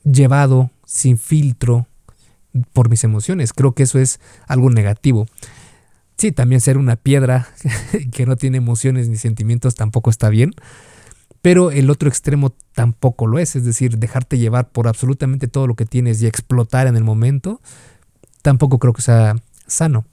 llevado 0.03 0.69
sin 0.85 1.17
filtro 1.17 1.87
por 2.73 2.91
mis 2.91 3.03
emociones. 3.03 3.53
Creo 3.53 3.71
que 3.71 3.81
eso 3.81 3.97
es 3.97 4.19
algo 4.45 4.69
negativo. 4.69 5.25
Sí, 6.15 6.31
también 6.31 6.61
ser 6.61 6.77
una 6.77 6.95
piedra 6.95 7.47
que 8.11 8.27
no 8.27 8.35
tiene 8.35 8.57
emociones 8.57 9.09
ni 9.09 9.15
sentimientos 9.15 9.73
tampoco 9.73 10.11
está 10.11 10.29
bien, 10.29 10.51
pero 11.41 11.71
el 11.71 11.89
otro 11.89 12.09
extremo 12.09 12.53
tampoco 12.73 13.27
lo 13.27 13.39
es, 13.39 13.55
es 13.55 13.63
decir, 13.63 13.97
dejarte 13.97 14.37
llevar 14.37 14.69
por 14.69 14.87
absolutamente 14.87 15.47
todo 15.47 15.67
lo 15.67 15.75
que 15.75 15.85
tienes 15.85 16.21
y 16.21 16.27
explotar 16.27 16.87
en 16.87 16.97
el 16.97 17.03
momento, 17.03 17.61
tampoco 18.41 18.79
creo 18.79 18.93
que 18.93 19.01
sea 19.01 19.35
sano. 19.67 20.05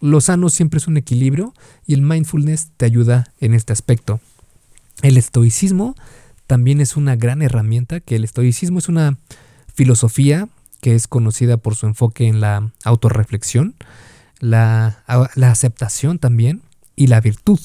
Lo 0.00 0.20
sano 0.20 0.48
siempre 0.48 0.78
es 0.78 0.88
un 0.88 0.96
equilibrio 0.96 1.54
y 1.86 1.94
el 1.94 2.02
mindfulness 2.02 2.70
te 2.76 2.86
ayuda 2.86 3.32
en 3.40 3.54
este 3.54 3.72
aspecto. 3.72 4.20
El 5.02 5.16
estoicismo 5.16 5.94
también 6.48 6.80
es 6.80 6.96
una 6.96 7.14
gran 7.14 7.42
herramienta, 7.42 8.00
que 8.00 8.16
el 8.16 8.24
estoicismo 8.24 8.78
es 8.78 8.88
una 8.88 9.18
filosofía 9.72 10.48
que 10.80 10.96
es 10.96 11.06
conocida 11.06 11.56
por 11.56 11.76
su 11.76 11.86
enfoque 11.86 12.26
en 12.26 12.40
la 12.40 12.72
autorreflexión, 12.82 13.76
la, 14.40 15.04
la 15.36 15.50
aceptación 15.52 16.18
también 16.18 16.62
y 16.96 17.06
la 17.06 17.20
virtud. 17.20 17.60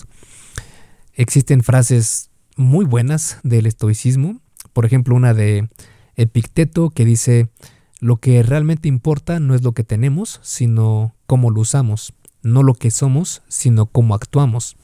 Existen 1.16 1.64
frases 1.64 2.30
muy 2.58 2.86
buenas 2.86 3.40
del 3.44 3.66
estoicismo, 3.66 4.42
por 4.74 4.86
ejemplo 4.86 5.16
una 5.16 5.34
de 5.34 5.70
Epicteto 6.16 6.90
que 6.90 7.06
dice, 7.06 7.50
lo 8.00 8.18
que 8.18 8.44
realmente 8.44 8.88
importa 8.88 9.40
no 9.40 9.56
es 9.56 9.64
lo 9.64 9.74
que 9.74 9.84
tenemos, 9.84 10.40
sino 10.44 11.16
cómo 11.26 11.52
lo 11.52 11.62
usamos, 11.62 12.14
no 12.42 12.64
lo 12.64 12.74
que 12.74 12.92
somos, 12.92 13.44
sino 13.48 13.86
cómo 13.86 14.16
actuamos. 14.16 14.76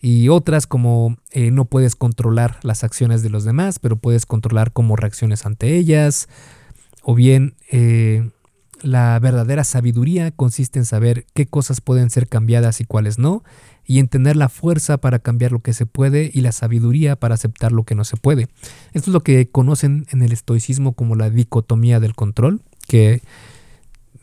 Y 0.00 0.28
otras 0.28 0.66
como 0.66 1.16
eh, 1.32 1.50
no 1.50 1.64
puedes 1.64 1.96
controlar 1.96 2.58
las 2.62 2.84
acciones 2.84 3.22
de 3.22 3.30
los 3.30 3.44
demás, 3.44 3.78
pero 3.78 3.96
puedes 3.96 4.26
controlar 4.26 4.72
cómo 4.72 4.94
reacciones 4.96 5.46
ante 5.46 5.76
ellas, 5.76 6.28
o 7.02 7.14
bien 7.14 7.54
eh, 7.70 8.30
la 8.82 9.18
verdadera 9.18 9.64
sabiduría 9.64 10.30
consiste 10.30 10.78
en 10.78 10.84
saber 10.84 11.26
qué 11.34 11.46
cosas 11.46 11.80
pueden 11.80 12.10
ser 12.10 12.28
cambiadas 12.28 12.80
y 12.80 12.84
cuáles 12.84 13.18
no, 13.18 13.42
y 13.84 13.98
en 13.98 14.08
tener 14.08 14.36
la 14.36 14.48
fuerza 14.48 14.98
para 14.98 15.18
cambiar 15.18 15.52
lo 15.52 15.60
que 15.60 15.72
se 15.72 15.86
puede 15.86 16.30
y 16.32 16.42
la 16.42 16.52
sabiduría 16.52 17.16
para 17.16 17.34
aceptar 17.34 17.72
lo 17.72 17.84
que 17.84 17.94
no 17.94 18.04
se 18.04 18.16
puede. 18.16 18.48
Esto 18.92 19.10
es 19.10 19.14
lo 19.14 19.22
que 19.22 19.48
conocen 19.48 20.06
en 20.10 20.22
el 20.22 20.32
estoicismo 20.32 20.92
como 20.92 21.16
la 21.16 21.30
dicotomía 21.30 21.98
del 21.98 22.14
control, 22.14 22.60
que 22.86 23.22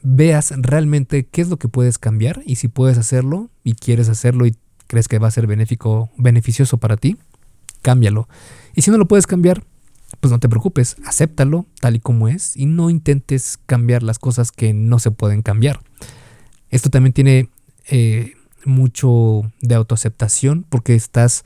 veas 0.03 0.53
realmente 0.55 1.25
qué 1.25 1.41
es 1.41 1.49
lo 1.49 1.57
que 1.57 1.67
puedes 1.67 1.97
cambiar 1.97 2.43
y 2.45 2.57
si 2.57 2.67
puedes 2.67 2.97
hacerlo 2.97 3.49
y 3.63 3.73
quieres 3.73 4.07
hacerlo 4.07 4.45
y 4.45 4.55
crees 4.85 5.07
que 5.07 5.17
va 5.17 5.27
a 5.27 5.31
ser 5.31 5.47
benéfico, 5.47 6.11
beneficioso 6.17 6.77
para 6.77 6.95
ti, 6.95 7.17
cámbialo. 7.81 8.27
Y 8.75 8.83
si 8.83 8.91
no 8.91 8.97
lo 8.97 9.07
puedes 9.07 9.25
cambiar, 9.25 9.63
pues 10.19 10.31
no 10.31 10.39
te 10.39 10.49
preocupes, 10.49 10.97
acéptalo 11.05 11.65
tal 11.79 11.95
y 11.95 11.99
como 11.99 12.27
es 12.27 12.55
y 12.55 12.65
no 12.65 12.89
intentes 12.89 13.59
cambiar 13.65 14.03
las 14.03 14.19
cosas 14.19 14.51
que 14.51 14.73
no 14.73 14.99
se 14.99 15.11
pueden 15.11 15.41
cambiar. 15.41 15.79
Esto 16.69 16.89
también 16.89 17.13
tiene 17.13 17.49
eh, 17.89 18.33
mucho 18.65 19.51
de 19.61 19.75
autoaceptación 19.75 20.65
porque 20.69 20.95
estás 20.95 21.43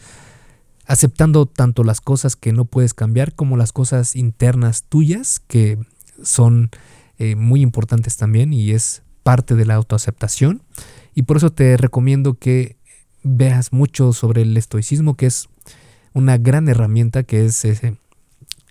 aceptando 0.85 1.45
tanto 1.45 1.83
las 1.83 2.01
cosas 2.01 2.35
que 2.35 2.51
no 2.51 2.65
puedes 2.65 2.93
cambiar 2.93 3.35
como 3.35 3.57
las 3.57 3.71
cosas 3.71 4.15
internas 4.15 4.83
tuyas 4.83 5.39
que 5.39 5.77
son 6.23 6.71
eh, 7.19 7.35
muy 7.35 7.61
importantes 7.61 8.17
también 8.17 8.53
y 8.53 8.71
es 8.71 9.03
parte 9.21 9.55
de 9.55 9.65
la 9.65 9.75
autoaceptación. 9.75 10.63
Y 11.13 11.23
por 11.23 11.37
eso 11.37 11.51
te 11.51 11.77
recomiendo 11.77 12.35
que 12.35 12.77
veas 13.23 13.73
mucho 13.73 14.13
sobre 14.13 14.41
el 14.41 14.55
estoicismo, 14.57 15.15
que 15.15 15.27
es 15.27 15.49
una 16.13 16.37
gran 16.37 16.67
herramienta 16.67 17.23
que 17.23 17.45
es 17.45 17.65
eh, 17.65 17.97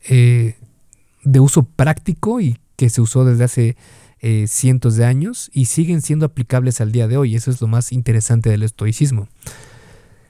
de 0.09 1.41
uso 1.41 1.65
práctico 1.65 2.41
y 2.41 2.59
que 2.77 2.89
se 2.89 3.01
usó 3.01 3.25
desde 3.25 3.45
hace 3.45 3.77
eh, 4.21 4.47
cientos 4.49 4.97
de 4.97 5.05
años 5.05 5.49
y 5.53 5.67
siguen 5.67 6.03
siendo 6.03 6.27
aplicables 6.27 6.81
al 6.81 6.91
día 6.91 7.07
de 7.07 7.17
hoy. 7.17 7.37
Eso 7.37 7.51
es 7.51 7.61
lo 7.61 7.69
más 7.69 7.93
interesante 7.93 8.51
del 8.51 8.65
estoicismo. 8.65 9.29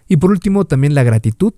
Y 0.09 0.19
por 0.19 0.31
último, 0.31 0.67
también 0.67 0.95
la 0.95 1.05
gratitud, 1.05 1.55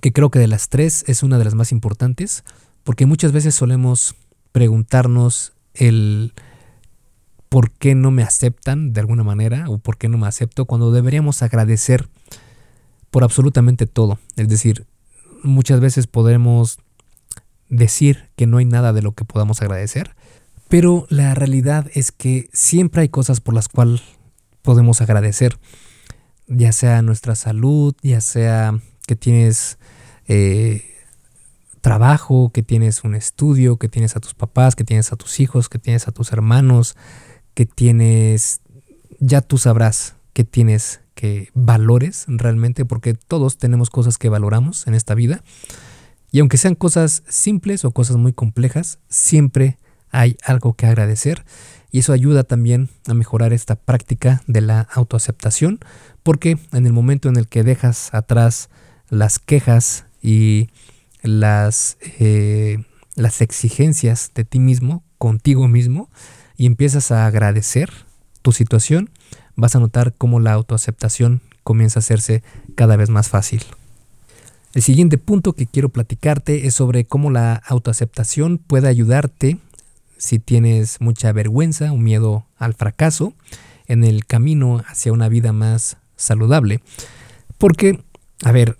que 0.00 0.12
creo 0.12 0.30
que 0.30 0.38
de 0.38 0.46
las 0.46 0.68
tres 0.68 1.04
es 1.08 1.22
una 1.22 1.38
de 1.38 1.44
las 1.44 1.54
más 1.54 1.72
importantes, 1.72 2.44
porque 2.84 3.06
muchas 3.06 3.32
veces 3.32 3.54
solemos 3.54 4.14
preguntarnos 4.52 5.52
el 5.74 6.34
por 7.48 7.70
qué 7.72 7.94
no 7.94 8.10
me 8.10 8.22
aceptan 8.22 8.92
de 8.92 9.00
alguna 9.00 9.24
manera 9.24 9.68
o 9.68 9.78
por 9.78 9.96
qué 9.96 10.08
no 10.08 10.18
me 10.18 10.26
acepto 10.26 10.66
cuando 10.66 10.92
deberíamos 10.92 11.42
agradecer 11.42 12.08
por 13.10 13.24
absolutamente 13.24 13.86
todo. 13.86 14.18
Es 14.36 14.48
decir, 14.48 14.86
muchas 15.42 15.80
veces 15.80 16.06
podemos 16.06 16.78
decir 17.76 18.30
que 18.36 18.46
no 18.46 18.58
hay 18.58 18.64
nada 18.64 18.92
de 18.92 19.02
lo 19.02 19.12
que 19.12 19.24
podamos 19.24 19.62
agradecer, 19.62 20.14
pero 20.68 21.06
la 21.08 21.34
realidad 21.34 21.90
es 21.94 22.12
que 22.12 22.48
siempre 22.52 23.02
hay 23.02 23.08
cosas 23.08 23.40
por 23.40 23.54
las 23.54 23.68
cuales 23.68 24.02
podemos 24.62 25.00
agradecer, 25.00 25.58
ya 26.46 26.72
sea 26.72 27.02
nuestra 27.02 27.34
salud, 27.34 27.94
ya 28.02 28.20
sea 28.20 28.80
que 29.06 29.16
tienes 29.16 29.78
eh, 30.26 30.94
trabajo, 31.80 32.50
que 32.52 32.62
tienes 32.62 33.04
un 33.04 33.14
estudio, 33.14 33.76
que 33.76 33.88
tienes 33.88 34.16
a 34.16 34.20
tus 34.20 34.34
papás, 34.34 34.74
que 34.74 34.84
tienes 34.84 35.12
a 35.12 35.16
tus 35.16 35.40
hijos, 35.40 35.68
que 35.68 35.78
tienes 35.78 36.08
a 36.08 36.12
tus 36.12 36.32
hermanos, 36.32 36.96
que 37.54 37.66
tienes, 37.66 38.60
ya 39.20 39.42
tú 39.42 39.58
sabrás 39.58 40.16
que 40.32 40.44
tienes 40.44 41.00
que 41.14 41.50
valores 41.54 42.24
realmente, 42.26 42.84
porque 42.84 43.14
todos 43.14 43.56
tenemos 43.56 43.88
cosas 43.88 44.18
que 44.18 44.28
valoramos 44.28 44.86
en 44.86 44.94
esta 44.94 45.14
vida. 45.14 45.44
Y 46.34 46.40
aunque 46.40 46.56
sean 46.56 46.74
cosas 46.74 47.22
simples 47.28 47.84
o 47.84 47.92
cosas 47.92 48.16
muy 48.16 48.32
complejas, 48.32 48.98
siempre 49.08 49.78
hay 50.10 50.36
algo 50.42 50.74
que 50.74 50.84
agradecer. 50.84 51.44
Y 51.92 52.00
eso 52.00 52.12
ayuda 52.12 52.42
también 52.42 52.88
a 53.06 53.14
mejorar 53.14 53.52
esta 53.52 53.76
práctica 53.76 54.42
de 54.48 54.60
la 54.60 54.80
autoaceptación, 54.80 55.78
porque 56.24 56.58
en 56.72 56.86
el 56.86 56.92
momento 56.92 57.28
en 57.28 57.36
el 57.36 57.46
que 57.46 57.62
dejas 57.62 58.12
atrás 58.12 58.68
las 59.10 59.38
quejas 59.38 60.06
y 60.20 60.70
las, 61.22 61.98
eh, 62.18 62.78
las 63.14 63.40
exigencias 63.40 64.32
de 64.34 64.42
ti 64.42 64.58
mismo, 64.58 65.04
contigo 65.18 65.68
mismo, 65.68 66.10
y 66.56 66.66
empiezas 66.66 67.12
a 67.12 67.26
agradecer 67.26 67.92
tu 68.42 68.50
situación, 68.50 69.08
vas 69.54 69.76
a 69.76 69.78
notar 69.78 70.14
cómo 70.18 70.40
la 70.40 70.52
autoaceptación 70.52 71.42
comienza 71.62 72.00
a 72.00 72.02
hacerse 72.02 72.42
cada 72.74 72.96
vez 72.96 73.08
más 73.08 73.28
fácil. 73.28 73.62
El 74.74 74.82
siguiente 74.82 75.18
punto 75.18 75.52
que 75.52 75.66
quiero 75.66 75.88
platicarte 75.88 76.66
es 76.66 76.74
sobre 76.74 77.04
cómo 77.04 77.30
la 77.30 77.54
autoaceptación 77.54 78.58
puede 78.58 78.88
ayudarte 78.88 79.58
si 80.16 80.40
tienes 80.40 81.00
mucha 81.00 81.30
vergüenza 81.32 81.92
o 81.92 81.96
miedo 81.96 82.46
al 82.56 82.74
fracaso 82.74 83.34
en 83.86 84.02
el 84.02 84.26
camino 84.26 84.82
hacia 84.88 85.12
una 85.12 85.28
vida 85.28 85.52
más 85.52 85.98
saludable. 86.16 86.80
Porque, 87.56 88.02
a 88.42 88.50
ver, 88.50 88.76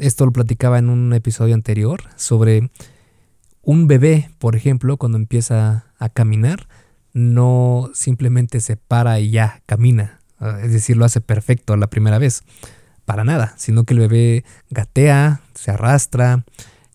esto 0.00 0.26
lo 0.26 0.32
platicaba 0.32 0.78
en 0.78 0.90
un 0.90 1.14
episodio 1.14 1.54
anterior 1.54 2.02
sobre 2.16 2.70
un 3.62 3.86
bebé, 3.86 4.30
por 4.38 4.54
ejemplo, 4.54 4.98
cuando 4.98 5.16
empieza 5.16 5.86
a 5.98 6.10
caminar, 6.10 6.68
no 7.14 7.90
simplemente 7.94 8.60
se 8.60 8.76
para 8.76 9.18
y 9.18 9.30
ya 9.30 9.62
camina, 9.64 10.20
ah, 10.40 10.60
es 10.62 10.72
decir, 10.72 10.98
lo 10.98 11.06
hace 11.06 11.22
perfecto 11.22 11.74
la 11.76 11.88
primera 11.88 12.18
vez. 12.18 12.42
Para 13.08 13.24
nada, 13.24 13.54
sino 13.56 13.84
que 13.84 13.94
el 13.94 14.00
bebé 14.00 14.44
gatea, 14.68 15.40
se 15.54 15.70
arrastra, 15.70 16.44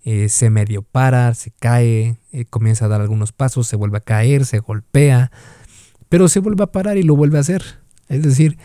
eh, 0.04 0.30
se 0.30 0.52
medio 0.52 0.84
para, 0.84 1.34
se 1.34 1.50
cae, 1.50 2.18
eh, 2.32 2.46
comienza 2.46 2.86
a 2.86 2.88
dar 2.88 3.02
algunos 3.02 3.32
pasos, 3.32 3.66
se 3.66 3.78
vuelve 3.78 3.98
a 3.98 4.02
caer, 4.02 4.46
se 4.46 4.60
golpea, 4.60 5.32
pero 6.10 6.28
se 6.28 6.40
vuelve 6.40 6.66
a 6.66 6.72
parar 6.72 6.98
y 6.98 7.02
lo 7.02 7.16
vuelve 7.16 7.40
a 7.40 7.42
hacer. 7.42 7.64
Es 8.10 8.22
decir, 8.22 8.60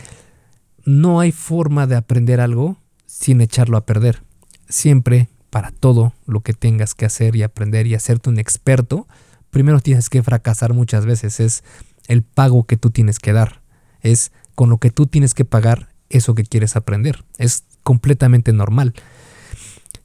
no 0.84 1.20
hay 1.20 1.32
forma 1.32 1.86
de 1.86 1.96
aprender 1.96 2.42
algo 2.42 2.76
sin 3.06 3.40
echarlo 3.40 3.78
a 3.78 3.86
perder. 3.86 4.22
Siempre, 4.68 5.30
para 5.48 5.70
todo 5.70 6.12
lo 6.26 6.42
que 6.42 6.52
tengas 6.52 6.94
que 6.94 7.06
hacer 7.06 7.34
y 7.34 7.44
aprender 7.44 7.86
y 7.86 7.94
hacerte 7.94 8.28
un 8.28 8.38
experto, 8.38 9.08
primero 9.48 9.80
tienes 9.80 10.10
que 10.10 10.22
fracasar 10.22 10.74
muchas 10.74 11.06
veces. 11.06 11.40
Es 11.40 11.64
el 12.08 12.22
pago 12.22 12.64
que 12.64 12.76
tú 12.76 12.90
tienes 12.90 13.18
que 13.18 13.32
dar. 13.32 13.62
Es 14.02 14.32
con 14.54 14.68
lo 14.68 14.76
que 14.76 14.90
tú 14.90 15.06
tienes 15.06 15.32
que 15.32 15.46
pagar 15.46 15.87
eso 16.10 16.34
que 16.34 16.44
quieres 16.44 16.76
aprender. 16.76 17.24
Es 17.38 17.64
completamente 17.82 18.52
normal. 18.52 18.94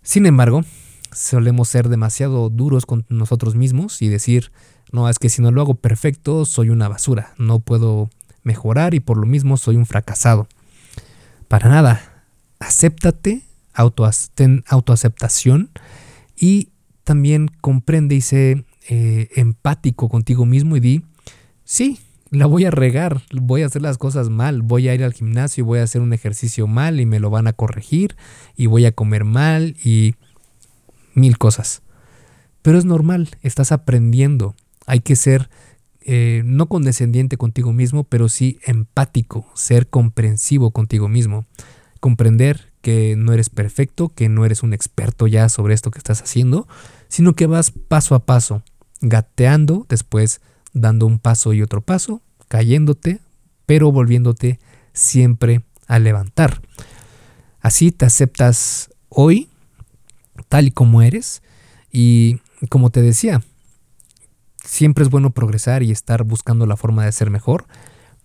Sin 0.02 0.26
embargo, 0.26 0.63
solemos 1.12 1.70
ser 1.70 1.89
demasiado 1.89 2.50
duros 2.50 2.86
con 2.86 3.06
nosotros 3.10 3.56
mismos 3.56 4.02
y 4.02 4.10
decir, 4.10 4.52
no, 4.92 5.10
es 5.10 5.20
que 5.20 5.30
si 5.30 5.42
no 5.42 5.52
lo 5.52 5.62
hago 5.62 5.76
perfecto, 5.76 6.46
soy 6.46 6.70
una 6.70 6.88
basura, 6.88 7.34
no 7.38 7.60
puedo 7.60 8.10
mejorar 8.44 8.94
y 8.94 9.00
por 9.00 9.18
lo 9.18 9.26
mismo 9.26 9.58
soy 9.58 9.76
un 9.76 9.86
fracasado. 9.86 10.48
Para 11.48 11.70
nada, 11.70 12.26
acéptate, 12.60 13.44
ten 14.36 14.63
autoaceptación 14.68 15.72
y 16.36 16.70
también 17.04 17.50
comprende 17.62 18.16
y 18.16 18.22
sé 18.22 18.66
eh, 18.89 19.30
empático 19.36 20.10
contigo 20.10 20.46
mismo 20.46 20.78
y 20.78 20.80
di, 20.80 21.04
sí, 21.63 22.00
la 22.34 22.48
voy 22.48 22.65
a 22.65 22.72
regar, 22.72 23.22
voy 23.32 23.62
a 23.62 23.67
hacer 23.67 23.84
las 23.84 24.00
cosas 24.00 24.30
mal, 24.30 24.63
voy 24.63 24.89
a 24.89 24.96
ir 24.96 25.04
al 25.04 25.13
gimnasio, 25.13 25.65
voy 25.65 25.80
a 25.80 25.84
hacer 25.84 26.02
un 26.02 26.13
ejercicio 26.13 26.65
mal 26.65 27.00
y 27.00 27.06
me 27.06 27.19
lo 27.19 27.30
van 27.30 27.48
a 27.48 27.54
corregir 27.54 28.15
y 28.56 28.65
voy 28.65 28.86
a 28.86 28.91
comer 28.91 29.24
mal 29.24 29.76
y 29.84 30.15
mil 31.13 31.38
cosas. 31.38 31.84
Pero 32.63 32.80
es 32.80 32.86
normal, 32.86 33.30
estás 33.43 33.72
aprendiendo. 33.72 34.56
Hay 34.88 35.02
que 35.02 35.15
ser 35.15 35.50
eh, 36.02 36.41
no 36.43 36.67
condescendiente 36.67 37.38
contigo 37.38 37.72
mismo, 37.72 38.04
pero 38.04 38.28
sí 38.30 38.60
empático, 38.65 39.48
ser 39.54 39.88
comprensivo 39.88 40.72
contigo 40.72 41.08
mismo. 41.10 41.46
Comprender 42.00 42.72
que 42.82 43.15
no 43.15 43.32
eres 43.34 43.50
perfecto, 43.50 44.10
que 44.10 44.28
no 44.28 44.43
eres 44.43 44.63
un 44.63 44.74
experto 44.74 45.28
ya 45.28 45.50
sobre 45.50 45.76
esto 45.76 45.91
que 45.91 46.00
estás 46.00 46.22
haciendo, 46.22 46.67
sino 47.10 47.34
que 47.34 47.46
vas 47.46 47.72
paso 47.72 48.15
a 48.15 48.26
paso, 48.26 48.63
gateando, 49.02 49.86
después 49.88 50.41
dando 50.74 51.06
un 51.06 51.20
paso 51.20 51.54
y 51.54 51.62
otro 51.62 51.82
paso, 51.82 52.22
cayéndote, 52.48 53.20
pero 53.66 53.92
volviéndote 53.92 54.60
siempre 54.94 55.64
a 55.88 56.00
levantar. 56.00 56.62
Así 57.62 57.92
te 57.92 58.06
aceptas 58.06 58.90
hoy 59.10 59.50
tal 60.50 60.68
y 60.68 60.72
como 60.72 61.02
eres. 61.02 61.42
Y 61.92 62.40
como 62.70 62.90
te 62.90 63.02
decía, 63.02 63.42
siempre 64.64 65.04
es 65.04 65.10
bueno 65.10 65.32
progresar 65.32 65.84
y 65.84 65.92
estar 65.92 66.24
buscando 66.24 66.66
la 66.66 66.78
forma 66.78 67.06
de 67.06 67.12
ser 67.12 67.30
mejor, 67.30 67.66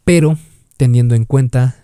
pero 0.05 0.39
teniendo 0.77 1.15
en 1.15 1.25
cuenta 1.25 1.77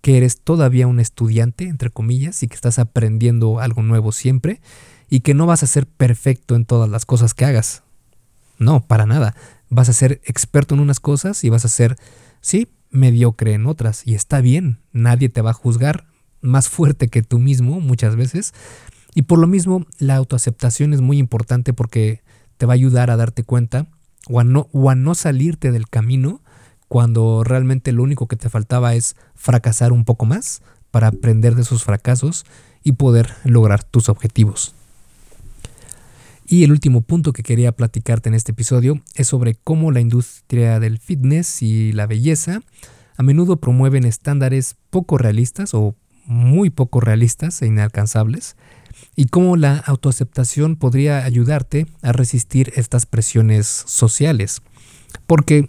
que 0.00 0.16
eres 0.16 0.40
todavía 0.40 0.86
un 0.86 1.00
estudiante, 1.00 1.64
entre 1.64 1.90
comillas, 1.90 2.42
y 2.42 2.48
que 2.48 2.54
estás 2.54 2.78
aprendiendo 2.78 3.60
algo 3.60 3.82
nuevo 3.82 4.12
siempre, 4.12 4.60
y 5.08 5.20
que 5.20 5.34
no 5.34 5.46
vas 5.46 5.62
a 5.62 5.66
ser 5.66 5.86
perfecto 5.86 6.56
en 6.56 6.64
todas 6.64 6.88
las 6.88 7.04
cosas 7.04 7.34
que 7.34 7.44
hagas. 7.44 7.82
No, 8.58 8.86
para 8.86 9.06
nada. 9.06 9.34
Vas 9.70 9.88
a 9.88 9.94
ser 9.94 10.20
experto 10.24 10.74
en 10.74 10.80
unas 10.80 11.00
cosas 11.00 11.42
y 11.44 11.48
vas 11.48 11.64
a 11.64 11.68
ser, 11.68 11.96
sí, 12.40 12.68
mediocre 12.90 13.54
en 13.54 13.66
otras. 13.66 14.06
Y 14.06 14.14
está 14.14 14.40
bien, 14.40 14.80
nadie 14.92 15.28
te 15.28 15.40
va 15.40 15.50
a 15.50 15.54
juzgar 15.54 16.06
más 16.42 16.68
fuerte 16.68 17.08
que 17.08 17.22
tú 17.22 17.38
mismo 17.38 17.80
muchas 17.80 18.16
veces, 18.16 18.52
y 19.14 19.22
por 19.22 19.38
lo 19.38 19.46
mismo, 19.46 19.86
la 19.98 20.16
autoaceptación 20.16 20.92
es 20.92 21.00
muy 21.00 21.18
importante 21.18 21.72
porque 21.72 22.22
te 22.56 22.66
va 22.66 22.74
a 22.74 22.74
ayudar 22.74 23.10
a 23.10 23.16
darte 23.16 23.42
cuenta 23.42 23.86
o 24.28 24.40
a 24.40 24.44
no, 24.44 24.68
o 24.72 24.90
a 24.90 24.94
no 24.94 25.14
salirte 25.14 25.72
del 25.72 25.88
camino 25.88 26.42
cuando 26.88 27.42
realmente 27.44 27.92
lo 27.92 28.02
único 28.02 28.28
que 28.28 28.36
te 28.36 28.48
faltaba 28.48 28.94
es 28.94 29.16
fracasar 29.34 29.92
un 29.92 30.04
poco 30.04 30.26
más 30.26 30.62
para 30.90 31.08
aprender 31.08 31.54
de 31.54 31.62
esos 31.62 31.84
fracasos 31.84 32.44
y 32.82 32.92
poder 32.92 33.34
lograr 33.44 33.84
tus 33.84 34.08
objetivos. 34.08 34.74
Y 36.52 36.64
el 36.64 36.72
último 36.72 37.02
punto 37.02 37.32
que 37.32 37.44
quería 37.44 37.70
platicarte 37.70 38.28
en 38.28 38.34
este 38.34 38.50
episodio 38.50 39.00
es 39.14 39.28
sobre 39.28 39.54
cómo 39.54 39.92
la 39.92 40.00
industria 40.00 40.80
del 40.80 40.98
fitness 40.98 41.62
y 41.62 41.92
la 41.92 42.08
belleza 42.08 42.60
a 43.16 43.22
menudo 43.22 43.58
promueven 43.58 44.04
estándares 44.04 44.74
poco 44.90 45.16
realistas 45.16 45.74
o 45.74 45.94
muy 46.26 46.70
poco 46.70 46.98
realistas 46.98 47.62
e 47.62 47.68
inalcanzables 47.68 48.56
y 49.14 49.26
cómo 49.26 49.56
la 49.56 49.76
autoaceptación 49.76 50.74
podría 50.74 51.24
ayudarte 51.24 51.86
a 52.02 52.10
resistir 52.10 52.72
estas 52.74 53.06
presiones 53.06 53.68
sociales. 53.68 54.60
Porque 55.28 55.68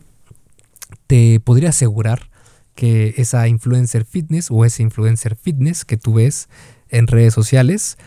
te 1.06 1.39
podría 1.41 1.70
asegurar 1.70 2.32
que 2.74 3.13
esa 3.17 3.48
influencer 3.48 4.04
fitness 4.04 4.48
o 4.50 4.65
ese 4.65 4.82
influencer 4.82 5.36
fitness 5.36 5.86
que 5.86 5.98
tú 5.98 6.15
ves 6.15 6.50
en 6.89 7.06
redes 7.06 7.36
sociales, 7.36 8.00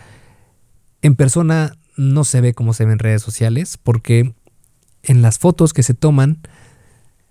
en 1.03 1.15
persona 1.15 1.77
no 1.97 2.25
se 2.25 2.41
ve 2.41 2.55
como 2.55 2.75
se 2.75 2.85
ve 2.85 2.93
en 2.93 2.99
redes 2.99 3.23
sociales 3.23 3.79
porque 3.83 4.35
en 5.03 5.23
las 5.23 5.39
fotos 5.39 5.73
que 5.73 5.83
se 5.83 5.95
toman 5.95 6.39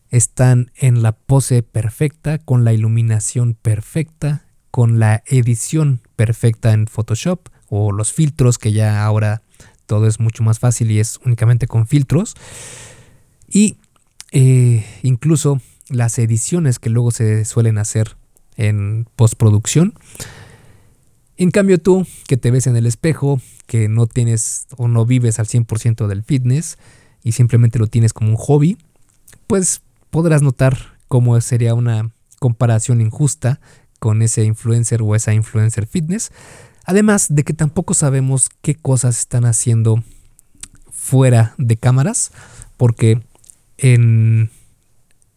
están 0.10 0.71
en 0.76 1.02
la 1.02 1.13
pose 1.13 1.63
perfecta, 1.63 2.38
con 2.38 2.63
la 2.63 2.73
iluminación 2.73 3.56
perfecta, 3.56 4.45
con 4.69 4.99
la 4.99 5.23
edición 5.26 6.02
perfecta 6.15 6.71
en 6.73 6.86
Photoshop, 6.86 7.49
o 7.69 7.91
los 7.91 8.13
filtros, 8.13 8.60
que 8.60 8.71
ya 8.71 9.04
ahora 9.04 9.41
todo 9.88 10.06
es 10.06 10.19
mucho 10.19 10.43
más 10.43 10.60
fácil 10.60 10.91
y 10.91 10.99
es 10.99 11.19
únicamente 11.26 11.65
con 11.65 11.88
filtros. 11.88 12.36
Y 13.47 13.78
eh, 14.32 14.86
incluso 15.02 15.60
las 15.89 16.19
ediciones 16.19 16.78
que 16.78 16.91
luego 16.91 17.10
se 17.10 17.45
suelen 17.45 17.80
hacer 17.80 18.15
en 18.56 19.08
postproducción. 19.15 19.95
En 21.38 21.52
cambio 21.52 21.78
tú, 21.78 22.06
que 22.28 22.38
te 22.38 22.52
ves 22.52 22.67
en 22.67 22.76
el 22.76 22.86
espejo, 22.86 23.41
que 23.65 23.88
no 23.89 24.06
tienes 24.08 24.67
o 24.78 24.88
no 24.88 25.06
vives 25.06 25.39
al 25.39 25.48
100% 25.48 26.08
del 26.08 26.24
fitness 26.24 26.78
y 27.24 27.32
simplemente 27.32 27.80
lo 27.80 27.88
tienes 27.88 28.13
como 28.13 28.30
un 28.30 28.36
hobby, 28.36 28.78
pues 29.48 29.82
podrás 30.10 30.41
notar 30.41 30.98
cómo 31.08 31.39
sería 31.41 31.74
una 31.74 32.12
comparación 32.39 33.02
injusta 33.02 33.60
con 34.00 34.22
ese 34.22 34.43
influencer 34.43 35.02
o 35.02 35.15
esa 35.15 35.34
influencer 35.34 35.88
fitness, 35.88 36.32
Además 36.86 37.28
de 37.30 37.43
que 37.43 37.54
tampoco 37.54 37.93
sabemos 37.93 38.50
qué 38.62 38.76
cosas 38.76 39.19
están 39.19 39.46
haciendo 39.46 40.04
fuera 40.91 41.56
de 41.58 41.78
cámaras, 41.78 42.32
porque 42.78 43.22
en 43.78 44.50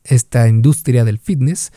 esta 0.04 0.48
industria 0.48 1.04
del 1.04 1.18
fitness 1.18 1.72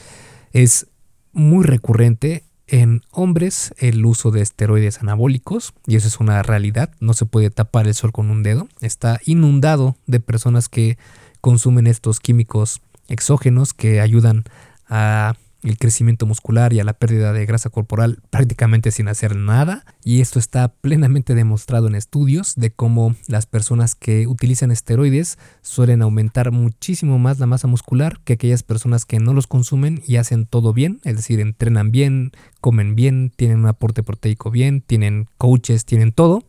es 0.53 0.87
muy 1.33 1.63
recurrente 1.63 2.43
en 2.69 3.01
hombres 3.11 3.73
el 3.77 4.05
uso 4.05 4.31
de 4.31 4.41
esteroides 4.41 5.01
anabólicos, 5.01 5.73
y 5.87 5.95
eso 5.95 6.07
es 6.07 6.19
una 6.19 6.41
realidad, 6.43 6.91
no 6.99 7.13
se 7.13 7.25
puede 7.25 7.49
tapar 7.49 7.87
el 7.87 7.93
sol 7.93 8.11
con 8.11 8.29
un 8.29 8.43
dedo, 8.43 8.67
está 8.81 9.19
inundado 9.25 9.97
de 10.07 10.19
personas 10.19 10.69
que 10.69 10.97
consumen 11.41 11.87
estos 11.87 12.19
químicos 12.19 12.81
exógenos 13.07 13.73
que 13.73 14.01
ayudan 14.01 14.43
a 14.87 15.35
el 15.63 15.77
crecimiento 15.77 16.25
muscular 16.25 16.73
y 16.73 16.79
a 16.79 16.83
la 16.83 16.93
pérdida 16.93 17.33
de 17.33 17.45
grasa 17.45 17.69
corporal 17.69 18.19
prácticamente 18.29 18.91
sin 18.91 19.07
hacer 19.07 19.35
nada. 19.35 19.85
Y 20.03 20.21
esto 20.21 20.39
está 20.39 20.69
plenamente 20.69 21.35
demostrado 21.35 21.87
en 21.87 21.95
estudios 21.95 22.55
de 22.55 22.71
cómo 22.71 23.15
las 23.27 23.45
personas 23.45 23.95
que 23.95 24.27
utilizan 24.27 24.71
esteroides 24.71 25.37
suelen 25.61 26.01
aumentar 26.01 26.51
muchísimo 26.51 27.19
más 27.19 27.39
la 27.39 27.45
masa 27.45 27.67
muscular 27.67 28.19
que 28.23 28.33
aquellas 28.33 28.63
personas 28.63 29.05
que 29.05 29.19
no 29.19 29.33
los 29.33 29.47
consumen 29.47 30.01
y 30.07 30.15
hacen 30.15 30.45
todo 30.45 30.73
bien, 30.73 31.01
es 31.03 31.15
decir, 31.15 31.39
entrenan 31.39 31.91
bien, 31.91 32.31
comen 32.61 32.95
bien, 32.95 33.31
tienen 33.35 33.59
un 33.59 33.67
aporte 33.67 34.03
proteico 34.03 34.51
bien, 34.51 34.81
tienen 34.81 35.27
coaches, 35.37 35.85
tienen 35.85 36.11
todo. 36.11 36.43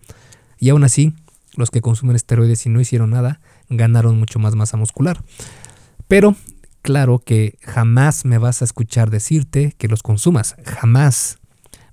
Y 0.59 0.69
aún 0.69 0.85
así, 0.85 1.15
los 1.57 1.71
que 1.71 1.81
consumen 1.81 2.17
esteroides 2.17 2.65
y 2.67 2.69
no 2.69 2.81
hicieron 2.81 3.11
nada, 3.11 3.41
ganaron 3.69 4.19
mucho 4.19 4.39
más 4.39 4.55
masa 4.55 4.77
muscular. 4.77 5.23
Pero 6.07 6.37
claro 6.83 7.19
que 7.19 7.59
jamás 7.63 8.25
me 8.25 8.39
vas 8.39 8.63
a 8.63 8.65
escuchar 8.65 9.11
decirte 9.11 9.75
que 9.79 9.89
los 9.89 10.03
consumas, 10.03 10.57
jamás. 10.65 11.39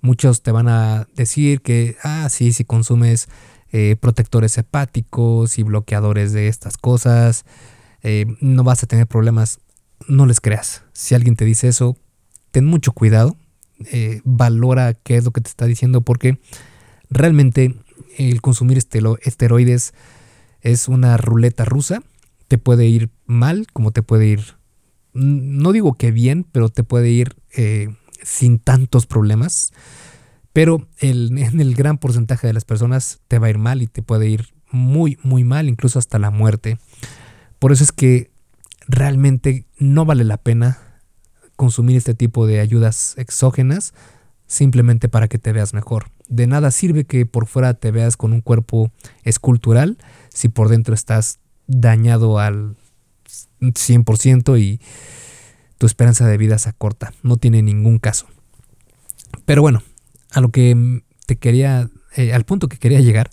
Muchos 0.02 0.44
te 0.44 0.52
van 0.52 0.68
a 0.68 1.08
decir 1.16 1.62
que, 1.62 1.98
ah, 2.04 2.28
sí, 2.30 2.54
si 2.54 2.64
consumes 2.64 3.28
eh, 3.72 3.96
protectores 4.00 4.58
hepáticos 4.58 5.58
y 5.58 5.64
bloqueadores 5.64 6.32
de 6.32 6.48
estas 6.48 6.78
cosas, 6.78 7.46
eh, 8.02 8.26
no 8.40 8.64
vas 8.64 8.84
a 8.84 8.88
tener 8.88 9.08
problemas. 9.08 9.60
No 10.08 10.26
les 10.26 10.40
creas. 10.40 10.84
Si 10.94 11.16
alguien 11.16 11.36
te 11.36 11.46
dice 11.46 11.68
eso, 11.68 11.98
ten 12.52 12.66
mucho 12.66 12.92
cuidado, 12.92 13.36
eh, 13.92 14.22
valora 14.24 14.94
qué 14.94 15.18
es 15.18 15.26
lo 15.26 15.32
que 15.32 15.42
te 15.42 15.50
está 15.50 15.66
diciendo 15.66 16.02
porque 16.02 16.40
realmente 17.10 17.76
el 18.18 18.42
consumir 18.42 18.78
esteroides 18.78 19.94
es 20.62 20.88
una 20.88 21.18
ruleta 21.18 21.66
rusa. 21.66 22.02
Te 22.48 22.58
puede 22.58 22.86
ir 22.86 23.10
mal 23.26 23.68
como 23.74 23.92
te 23.92 24.04
puede 24.04 24.28
ir 24.28 24.58
no 25.18 25.72
digo 25.72 25.96
que 25.96 26.12
bien, 26.12 26.46
pero 26.52 26.70
te 26.70 26.84
puede 26.84 27.10
ir 27.10 27.36
eh, 27.56 27.90
sin 28.24 28.60
tantos 28.60 29.06
problemas, 29.06 29.74
pero 30.54 30.88
en 31.00 31.60
el 31.60 31.76
gran 31.76 31.98
porcentaje 31.98 32.48
de 32.48 32.54
las 32.54 32.66
personas 32.66 33.20
te 33.28 33.40
va 33.40 33.48
a 33.48 33.50
ir 33.50 33.58
mal 33.58 33.82
y 33.82 33.88
te 33.88 34.02
puede 34.02 34.30
ir 34.30 34.54
muy, 34.72 35.18
muy 35.24 35.44
mal, 35.44 35.68
incluso 35.68 36.00
hasta 36.00 36.20
la 36.20 36.30
muerte. 36.30 36.78
Por 37.60 37.72
eso 37.72 37.84
es 37.84 37.92
que 37.92 38.32
realmente 38.88 39.66
no 39.80 40.06
vale 40.06 40.24
la 40.24 40.38
pena 40.38 40.80
consumir 41.56 41.98
este 41.98 42.14
tipo 42.14 42.46
de 42.46 42.60
ayudas 42.60 43.16
exógenas 43.18 43.94
simplemente 44.46 45.10
para 45.10 45.28
que 45.28 45.40
te 45.40 45.52
veas 45.52 45.74
mejor. 45.74 46.12
De 46.30 46.48
nada 46.48 46.72
sirve 46.72 47.06
que 47.06 47.26
por 47.26 47.48
fuera 47.48 47.74
te 47.74 47.92
veas 47.92 48.16
con 48.18 48.34
un 48.34 48.42
cuerpo 48.42 48.92
escultural 49.24 49.98
si 50.30 50.50
por 50.50 50.70
dentro 50.70 50.94
estás 50.94 51.40
dañado 51.68 52.40
al 52.40 52.78
100% 53.62 54.60
y 54.60 54.80
tu 55.78 55.86
esperanza 55.86 56.28
de 56.28 56.38
vida 56.38 56.58
se 56.58 56.70
acorta. 56.70 57.14
No 57.24 57.38
tiene 57.38 57.62
ningún 57.62 58.00
caso. 58.00 58.28
Pero 59.46 59.62
bueno, 59.62 59.84
a 60.32 60.42
lo 60.42 60.50
que 60.50 61.04
te 61.26 61.38
quería, 61.38 61.90
eh, 62.16 62.34
al 62.34 62.46
punto 62.46 62.68
que 62.68 62.78
quería 62.78 63.02
llegar 63.02 63.30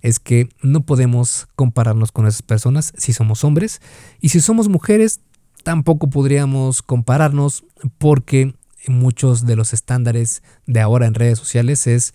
es 0.00 0.18
que 0.18 0.48
no 0.60 0.82
podemos 0.82 1.48
compararnos 1.56 2.12
con 2.12 2.26
esas 2.26 2.42
personas 2.42 2.92
si 2.96 3.12
somos 3.14 3.42
hombres 3.42 3.80
y 4.20 4.28
si 4.28 4.40
somos 4.40 4.68
mujeres 4.68 5.20
tampoco 5.62 6.10
podríamos 6.10 6.82
compararnos 6.82 7.64
porque 7.96 8.54
muchos 8.86 9.46
de 9.46 9.56
los 9.56 9.72
estándares 9.72 10.42
de 10.66 10.80
ahora 10.80 11.06
en 11.06 11.14
redes 11.14 11.38
sociales 11.38 11.86
es 11.86 12.12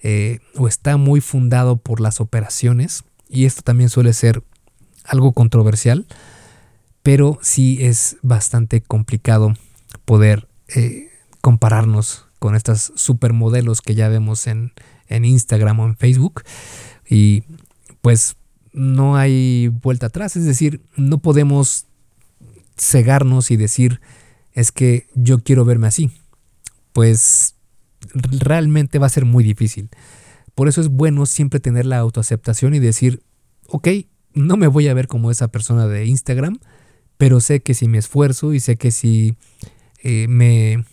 eh, 0.00 0.40
o 0.56 0.66
está 0.66 0.96
muy 0.96 1.20
fundado 1.20 1.76
por 1.76 2.00
las 2.00 2.20
operaciones 2.20 3.04
y 3.28 3.44
esto 3.44 3.62
también 3.62 3.88
suele 3.88 4.12
ser 4.14 4.42
algo 5.04 5.32
controversial 5.32 6.06
pero 7.08 7.38
sí 7.40 7.78
es 7.80 8.18
bastante 8.20 8.82
complicado 8.82 9.54
poder 10.04 10.46
eh, 10.68 11.08
compararnos 11.40 12.26
con 12.38 12.54
estas 12.54 12.92
supermodelos 12.96 13.80
que 13.80 13.94
ya 13.94 14.10
vemos 14.10 14.46
en, 14.46 14.72
en 15.06 15.24
Instagram 15.24 15.80
o 15.80 15.86
en 15.86 15.96
Facebook 15.96 16.42
y 17.08 17.44
pues 18.02 18.36
no 18.74 19.16
hay 19.16 19.68
vuelta 19.68 20.08
atrás, 20.08 20.36
es 20.36 20.44
decir, 20.44 20.82
no 20.96 21.16
podemos 21.16 21.86
cegarnos 22.76 23.50
y 23.50 23.56
decir, 23.56 24.02
es 24.52 24.70
que 24.70 25.06
yo 25.14 25.42
quiero 25.42 25.64
verme 25.64 25.86
así. 25.86 26.10
Pues 26.92 27.54
realmente 28.12 28.98
va 28.98 29.06
a 29.06 29.08
ser 29.08 29.24
muy 29.24 29.42
difícil. 29.42 29.88
Por 30.54 30.68
eso 30.68 30.82
es 30.82 30.88
bueno 30.88 31.24
siempre 31.24 31.58
tener 31.58 31.86
la 31.86 31.96
autoaceptación 32.00 32.74
y 32.74 32.80
decir, 32.80 33.22
ok, 33.66 33.88
no 34.34 34.58
me 34.58 34.66
voy 34.66 34.88
a 34.88 34.94
ver 34.94 35.08
como 35.08 35.30
esa 35.30 35.48
persona 35.48 35.86
de 35.86 36.04
Instagram, 36.04 36.58
pero 37.18 37.40
sé 37.40 37.60
que 37.60 37.74
si 37.74 37.88
me 37.88 37.98
esfuerzo 37.98 38.54
y 38.54 38.60
sé 38.60 38.76
que 38.76 38.90
si 38.90 39.36
eh, 40.02 40.26
me 40.28 40.84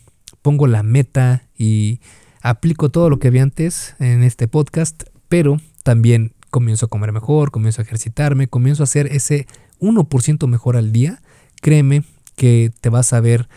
pongo 0.42 0.68
la 0.68 0.84
meta 0.84 1.48
y 1.58 2.02
aplico 2.42 2.90
todo 2.90 3.10
lo 3.10 3.20
que 3.20 3.30
vi 3.30 3.40
antes 3.40 3.96
en 4.00 4.24
este 4.24 4.48
podcast, 4.48 5.04
pero 5.30 5.62
también 5.84 6.34
comienzo 6.50 6.88
a 6.88 6.90
comer 6.90 7.12
mejor, 7.12 7.52
comienzo 7.52 7.82
a 7.82 7.86
ejercitarme, 7.86 8.48
comienzo 8.48 8.84
a 8.84 8.86
hacer 8.86 9.08
ese 9.08 9.48
1% 9.80 10.48
mejor 10.48 10.78
al 10.78 10.92
día, 10.92 11.22
créeme 11.62 12.04
que 12.36 12.72
te 12.82 12.90
vas 12.90 13.14
a 13.14 13.22
ver 13.22 13.48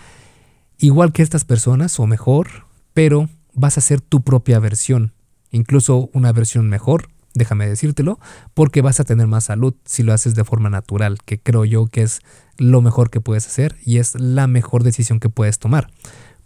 igual 0.79 1.13
que 1.13 1.23
estas 1.23 1.45
personas 1.45 1.99
o 1.99 2.07
mejor, 2.07 2.67
pero 2.95 3.29
vas 3.55 3.79
a 3.79 3.83
ser 3.83 4.01
tu 4.01 4.23
propia 4.23 4.59
versión, 4.59 5.13
incluso 5.51 6.11
una 6.13 6.33
versión 6.33 6.69
mejor, 6.69 7.09
déjame 7.35 7.69
decírtelo, 7.69 8.19
porque 8.55 8.83
vas 8.83 9.01
a 9.01 9.05
tener 9.05 9.27
más 9.27 9.45
salud 9.45 9.75
si 9.85 10.03
lo 10.03 10.13
haces 10.13 10.35
de 10.35 10.45
forma 10.45 10.71
natural, 10.71 11.19
que 11.25 11.39
creo 11.39 11.65
yo 11.65 11.87
que 11.87 12.03
es 12.03 12.21
lo 12.57 12.83
mejor 12.83 13.11
que 13.11 13.21
puedes 13.21 13.47
hacer 13.47 13.77
y 13.85 13.99
es 13.99 14.15
la 14.19 14.47
mejor 14.47 14.83
decisión 14.83 15.21
que 15.21 15.29
puedes 15.29 15.59
tomar. 15.59 15.89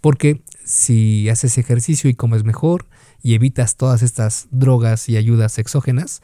Porque 0.01 0.43
si 0.65 1.29
haces 1.29 1.59
ejercicio 1.59 2.11
y 2.11 2.15
comes 2.15 2.45
mejor, 2.45 2.87
y 3.23 3.35
evitas 3.35 3.77
todas 3.77 4.03
estas 4.03 4.49
drogas 4.51 5.09
y 5.09 5.17
ayudas 5.17 5.59
exógenas, 5.59 6.23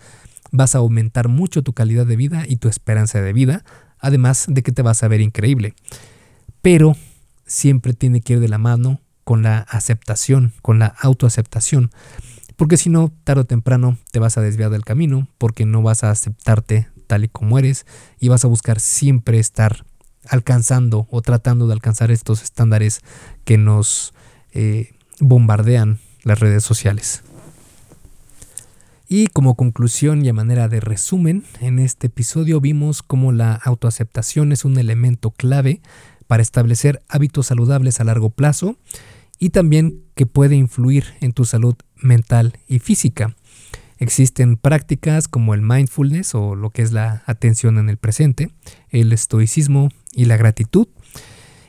vas 0.51 0.75
a 0.75 0.79
aumentar 0.79 1.29
mucho 1.29 1.63
tu 1.63 1.73
calidad 1.73 2.07
de 2.07 2.17
vida 2.17 2.45
y 2.47 2.57
tu 2.57 2.69
esperanza 2.69 3.21
de 3.23 3.33
vida, 3.33 3.65
además 4.01 4.47
de 4.49 4.63
que 4.63 4.73
te 4.73 4.83
vas 4.83 5.03
a 5.03 5.09
ver 5.09 5.21
increíble. 5.21 5.75
Pero 6.61 6.97
siempre 7.47 7.95
tiene 7.95 8.21
que 8.21 8.35
ir 8.35 8.41
de 8.41 8.49
la 8.49 8.59
mano 8.59 9.01
con 9.25 9.43
la 9.43 9.59
aceptación, 9.61 10.53
con 10.63 10.79
la 10.79 10.87
autoaceptación, 10.87 11.91
porque 12.59 12.77
si 12.77 12.91
no, 12.91 13.13
tarde 13.23 13.43
o 13.43 13.45
temprano 13.45 13.99
te 14.11 14.19
vas 14.19 14.37
a 14.37 14.41
desviar 14.41 14.71
del 14.71 14.85
camino, 14.85 15.29
porque 15.39 15.65
no 15.65 15.81
vas 15.81 16.03
a 16.03 16.11
aceptarte 16.11 16.89
tal 17.07 17.23
y 17.23 17.29
como 17.29 17.57
eres 17.57 17.87
y 18.19 18.27
vas 18.27 18.45
a 18.45 18.49
buscar 18.49 18.81
siempre 18.81 19.39
estar 19.39 19.87
alcanzando 20.27 21.07
o 21.09 21.23
tratando 21.23 21.69
de 21.69 21.75
alcanzar 21.75 22.11
estos 22.11 22.43
estándares 22.43 23.01
que 23.45 23.59
nos 23.59 24.13
eh, 24.51 24.91
bombardean 25.21 26.01
las 26.25 26.41
redes 26.41 26.65
sociales. 26.65 27.23
Y 29.09 29.29
como 29.29 29.55
conclusión 29.55 30.25
y 30.25 30.29
a 30.29 30.35
manera 30.35 30.67
de 30.67 30.81
resumen, 30.81 31.45
en 31.61 31.79
este 31.79 32.09
episodio 32.09 32.61
vimos 32.61 33.05
cómo 33.05 33.31
la 33.31 33.55
autoaceptación 33.55 34.51
es 34.51 34.65
un 34.65 34.77
elemento 34.79 35.31
clave 35.31 35.81
para 36.27 36.43
establecer 36.43 37.05
hábitos 37.09 37.47
saludables 37.47 38.01
a 38.01 38.05
largo 38.05 38.31
plazo 38.31 38.77
y 39.39 39.51
también 39.51 40.03
que 40.17 40.27
puede 40.27 40.57
influir 40.57 41.05
en 41.21 41.33
tu 41.33 41.45
salud 41.45 41.77
mental 42.01 42.59
y 42.67 42.79
física. 42.79 43.35
Existen 43.99 44.57
prácticas 44.57 45.27
como 45.27 45.55
el 45.55 45.63
mindfulness 45.63 46.35
o 46.35 46.55
lo 46.55 46.71
que 46.71 46.83
es 46.83 46.93
la 46.93 47.23
atención 47.27 47.79
en 47.79 47.89
el 47.89 47.97
presente, 47.97 48.51
el 48.91 49.13
estoicismo 49.13 49.89
y 50.13 50.27
la 50.27 50.37
gratitud, 50.37 50.89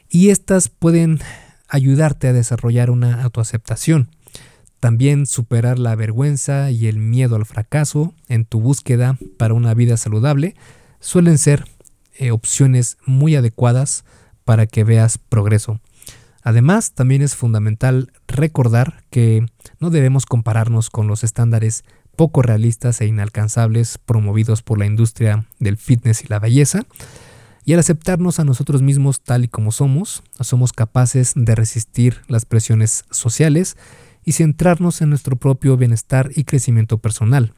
y 0.09 0.29
estas 0.29 0.69
pueden 0.69 1.19
ayudarte 1.67 2.27
a 2.27 2.33
desarrollar 2.33 2.89
una 2.89 3.23
autoaceptación. 3.23 4.09
También 4.79 5.25
superar 5.25 5.77
la 5.77 5.95
vergüenza 5.95 6.71
y 6.71 6.87
el 6.87 6.99
miedo 6.99 7.35
al 7.35 7.45
fracaso 7.45 8.13
en 8.27 8.45
tu 8.45 8.61
búsqueda 8.61 9.17
para 9.37 9.53
una 9.53 9.73
vida 9.73 9.97
saludable 9.97 10.55
suelen 10.99 11.37
ser 11.37 11.65
eh, 12.17 12.31
opciones 12.31 12.97
muy 13.05 13.35
adecuadas 13.35 14.05
para 14.45 14.67
que 14.67 14.83
veas 14.83 15.17
progreso. 15.17 15.79
Además, 16.43 16.93
también 16.93 17.21
es 17.21 17.35
fundamental 17.35 18.11
recordar 18.27 19.03
que 19.09 19.45
no 19.79 19.89
debemos 19.89 20.25
compararnos 20.25 20.89
con 20.89 21.07
los 21.07 21.23
estándares 21.23 21.83
poco 22.15 22.41
realistas 22.41 22.99
e 22.99 23.05
inalcanzables 23.05 23.97
promovidos 23.97 24.61
por 24.61 24.77
la 24.77 24.85
industria 24.85 25.45
del 25.59 25.77
fitness 25.77 26.23
y 26.23 26.27
la 26.27 26.39
belleza. 26.39 26.81
Y 27.63 27.73
al 27.73 27.79
aceptarnos 27.79 28.39
a 28.39 28.43
nosotros 28.43 28.81
mismos 28.81 29.21
tal 29.21 29.45
y 29.45 29.47
como 29.47 29.71
somos, 29.71 30.23
somos 30.41 30.73
capaces 30.73 31.33
de 31.35 31.55
resistir 31.55 32.21
las 32.27 32.45
presiones 32.45 33.05
sociales 33.09 33.77
y 34.25 34.33
centrarnos 34.33 35.01
en 35.01 35.09
nuestro 35.09 35.37
propio 35.37 35.77
bienestar 35.77 36.31
y 36.35 36.43
crecimiento 36.43 36.97
personal. 36.97 37.53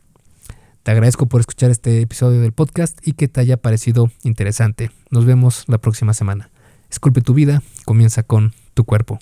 Te 0.83 0.91
agradezco 0.91 1.25
por 1.25 1.41
escuchar 1.41 1.71
este 1.71 2.01
episodio 2.01 2.39
del 2.39 2.53
podcast 2.53 2.99
y 3.01 3.13
que 3.13 3.27
te 3.27 3.39
haya 3.39 3.57
parecido 3.57 4.11
interesante. 4.23 4.91
Nos 5.09 5.25
vemos 5.25 5.65
la 5.67 5.79
próxima 5.79 6.13
semana. 6.13 6.50
Esculpe 6.91 7.21
tu 7.21 7.33
vida, 7.33 7.63
comienza 7.85 8.21
con 8.21 8.53
tu 8.73 8.83
cuerpo. 8.83 9.19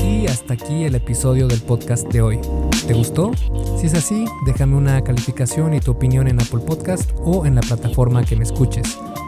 Y 0.00 0.26
hasta 0.28 0.54
aquí 0.54 0.84
el 0.84 0.94
episodio 0.94 1.48
del 1.48 1.60
podcast 1.60 2.06
de 2.12 2.22
hoy. 2.22 2.38
¿Te 2.86 2.94
gustó? 2.94 3.32
Si 3.80 3.88
es 3.88 3.94
así, 3.94 4.24
déjame 4.46 4.76
una 4.76 5.02
calificación 5.02 5.74
y 5.74 5.80
tu 5.80 5.90
opinión 5.90 6.28
en 6.28 6.40
Apple 6.40 6.60
Podcast 6.60 7.10
o 7.18 7.46
en 7.46 7.56
la 7.56 7.62
plataforma 7.62 8.24
que 8.24 8.36
me 8.36 8.44
escuches. 8.44 8.96